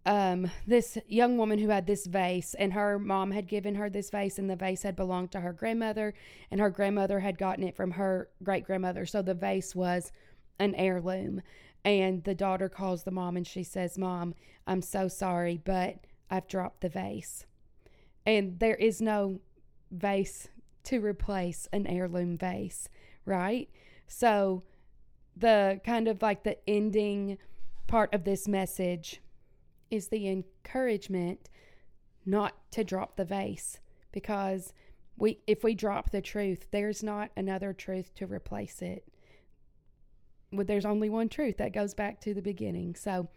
um, 0.09 0.49
this 0.65 0.97
young 1.07 1.37
woman 1.37 1.59
who 1.59 1.69
had 1.69 1.85
this 1.85 2.07
vase, 2.07 2.55
and 2.55 2.73
her 2.73 2.97
mom 2.97 3.29
had 3.29 3.47
given 3.47 3.75
her 3.75 3.91
this 3.91 4.09
vase, 4.09 4.39
and 4.39 4.49
the 4.49 4.55
vase 4.55 4.81
had 4.81 4.95
belonged 4.95 5.31
to 5.33 5.39
her 5.39 5.53
grandmother, 5.53 6.15
and 6.49 6.59
her 6.59 6.71
grandmother 6.71 7.19
had 7.19 7.37
gotten 7.37 7.63
it 7.63 7.75
from 7.75 7.91
her 7.91 8.27
great 8.41 8.65
grandmother. 8.65 9.05
So 9.05 9.21
the 9.21 9.35
vase 9.35 9.75
was 9.75 10.11
an 10.57 10.73
heirloom. 10.73 11.43
And 11.85 12.23
the 12.23 12.33
daughter 12.33 12.69
calls 12.69 13.03
the 13.03 13.11
mom 13.11 13.37
and 13.37 13.45
she 13.45 13.61
says, 13.61 13.99
Mom, 13.99 14.33
I'm 14.65 14.81
so 14.81 15.07
sorry, 15.07 15.61
but 15.63 15.97
I've 16.29 16.47
dropped 16.47 16.81
the 16.81 16.89
vase. 16.89 17.45
And 18.25 18.59
there 18.59 18.75
is 18.75 19.01
no 19.01 19.39
vase 19.91 20.47
to 20.85 20.99
replace 20.99 21.67
an 21.71 21.85
heirloom 21.85 22.35
vase, 22.35 22.89
right? 23.25 23.69
So 24.07 24.63
the 25.37 25.79
kind 25.85 26.07
of 26.07 26.23
like 26.23 26.43
the 26.43 26.57
ending 26.67 27.37
part 27.87 28.11
of 28.11 28.23
this 28.23 28.47
message 28.47 29.21
is 29.89 30.07
the 30.07 30.27
encouragement 30.27 31.49
not 32.25 32.55
to 32.71 32.83
drop 32.83 33.15
the 33.15 33.25
vase 33.25 33.79
because 34.11 34.73
we 35.17 35.39
if 35.47 35.63
we 35.63 35.73
drop 35.75 36.11
the 36.11 36.21
truth, 36.21 36.67
there's 36.71 37.03
not 37.03 37.31
another 37.35 37.73
truth 37.73 38.13
to 38.15 38.25
replace 38.25 38.81
it. 38.81 39.05
Well, 40.51 40.65
there's 40.65 40.85
only 40.85 41.09
one 41.09 41.29
truth 41.29 41.57
that 41.57 41.73
goes 41.73 41.93
back 41.93 42.21
to 42.21 42.33
the 42.33 42.41
beginning. 42.41 42.95
So 42.95 43.27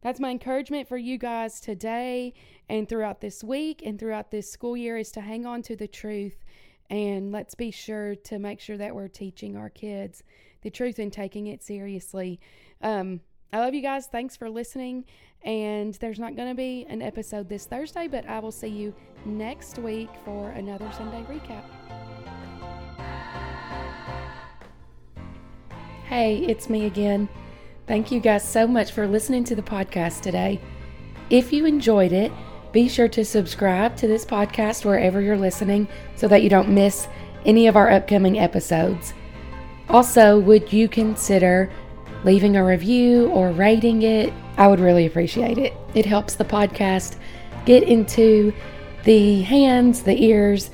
that's 0.00 0.20
my 0.20 0.30
encouragement 0.30 0.88
for 0.88 0.96
you 0.96 1.18
guys 1.18 1.60
today 1.60 2.34
and 2.68 2.88
throughout 2.88 3.20
this 3.20 3.42
week 3.42 3.82
and 3.84 3.98
throughout 3.98 4.30
this 4.30 4.50
school 4.50 4.76
year 4.76 4.96
is 4.96 5.10
to 5.12 5.20
hang 5.20 5.44
on 5.44 5.62
to 5.62 5.76
the 5.76 5.88
truth 5.88 6.44
and 6.90 7.32
let's 7.32 7.54
be 7.54 7.70
sure 7.70 8.14
to 8.14 8.38
make 8.38 8.60
sure 8.60 8.76
that 8.76 8.94
we're 8.94 9.08
teaching 9.08 9.56
our 9.56 9.68
kids 9.68 10.22
the 10.62 10.70
truth 10.70 10.98
and 10.98 11.12
taking 11.12 11.46
it 11.46 11.62
seriously. 11.62 12.40
Um, 12.82 13.20
I 13.52 13.60
love 13.60 13.74
you 13.74 13.80
guys. 13.80 14.06
Thanks 14.06 14.36
for 14.36 14.50
listening. 14.50 15.04
And 15.42 15.94
there's 15.94 16.18
not 16.18 16.36
going 16.36 16.48
to 16.48 16.54
be 16.54 16.84
an 16.88 17.00
episode 17.00 17.48
this 17.48 17.64
Thursday, 17.64 18.08
but 18.08 18.28
I 18.28 18.40
will 18.40 18.52
see 18.52 18.68
you 18.68 18.94
next 19.24 19.78
week 19.78 20.10
for 20.24 20.50
another 20.50 20.90
Sunday 20.96 21.24
recap. 21.24 21.64
Hey, 26.04 26.38
it's 26.38 26.68
me 26.68 26.86
again. 26.86 27.28
Thank 27.86 28.10
you 28.10 28.20
guys 28.20 28.46
so 28.46 28.66
much 28.66 28.92
for 28.92 29.06
listening 29.06 29.44
to 29.44 29.54
the 29.54 29.62
podcast 29.62 30.20
today. 30.20 30.60
If 31.30 31.52
you 31.52 31.64
enjoyed 31.64 32.12
it, 32.12 32.32
be 32.72 32.88
sure 32.88 33.08
to 33.08 33.24
subscribe 33.24 33.96
to 33.96 34.06
this 34.06 34.26
podcast 34.26 34.84
wherever 34.84 35.22
you're 35.22 35.38
listening 35.38 35.88
so 36.16 36.28
that 36.28 36.42
you 36.42 36.50
don't 36.50 36.68
miss 36.68 37.08
any 37.46 37.66
of 37.66 37.76
our 37.76 37.90
upcoming 37.90 38.38
episodes. 38.38 39.14
Also, 39.88 40.38
would 40.38 40.70
you 40.70 40.86
consider 40.88 41.70
leaving 42.24 42.56
a 42.56 42.64
review 42.64 43.28
or 43.28 43.50
rating 43.50 44.02
it? 44.02 44.32
I 44.56 44.66
would 44.66 44.80
really 44.80 45.06
appreciate 45.06 45.58
it. 45.58 45.74
It 45.94 46.06
helps 46.06 46.34
the 46.34 46.44
podcast 46.44 47.16
get 47.64 47.82
into 47.82 48.52
the 49.04 49.42
hands, 49.42 50.02
the 50.02 50.22
ears 50.24 50.70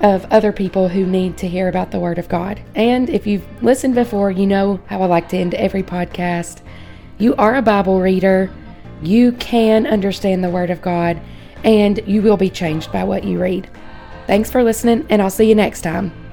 of 0.00 0.24
other 0.26 0.52
people 0.52 0.88
who 0.88 1.06
need 1.06 1.38
to 1.38 1.48
hear 1.48 1.68
about 1.68 1.90
the 1.90 2.00
Word 2.00 2.18
of 2.18 2.28
God. 2.28 2.60
And 2.74 3.08
if 3.08 3.26
you've 3.26 3.46
listened 3.62 3.94
before, 3.94 4.30
you 4.30 4.46
know 4.46 4.80
how 4.86 5.02
I 5.02 5.06
like 5.06 5.28
to 5.30 5.36
end 5.36 5.54
every 5.54 5.82
podcast. 5.82 6.60
You 7.18 7.34
are 7.36 7.56
a 7.56 7.62
Bible 7.62 8.00
reader, 8.00 8.50
you 9.02 9.32
can 9.32 9.86
understand 9.86 10.42
the 10.42 10.50
Word 10.50 10.70
of 10.70 10.82
God, 10.82 11.20
and 11.64 12.00
you 12.06 12.22
will 12.22 12.36
be 12.36 12.50
changed 12.50 12.92
by 12.92 13.04
what 13.04 13.24
you 13.24 13.40
read. 13.40 13.68
Thanks 14.26 14.50
for 14.50 14.62
listening, 14.62 15.06
and 15.08 15.22
I'll 15.22 15.30
see 15.30 15.48
you 15.48 15.54
next 15.54 15.82
time. 15.82 16.25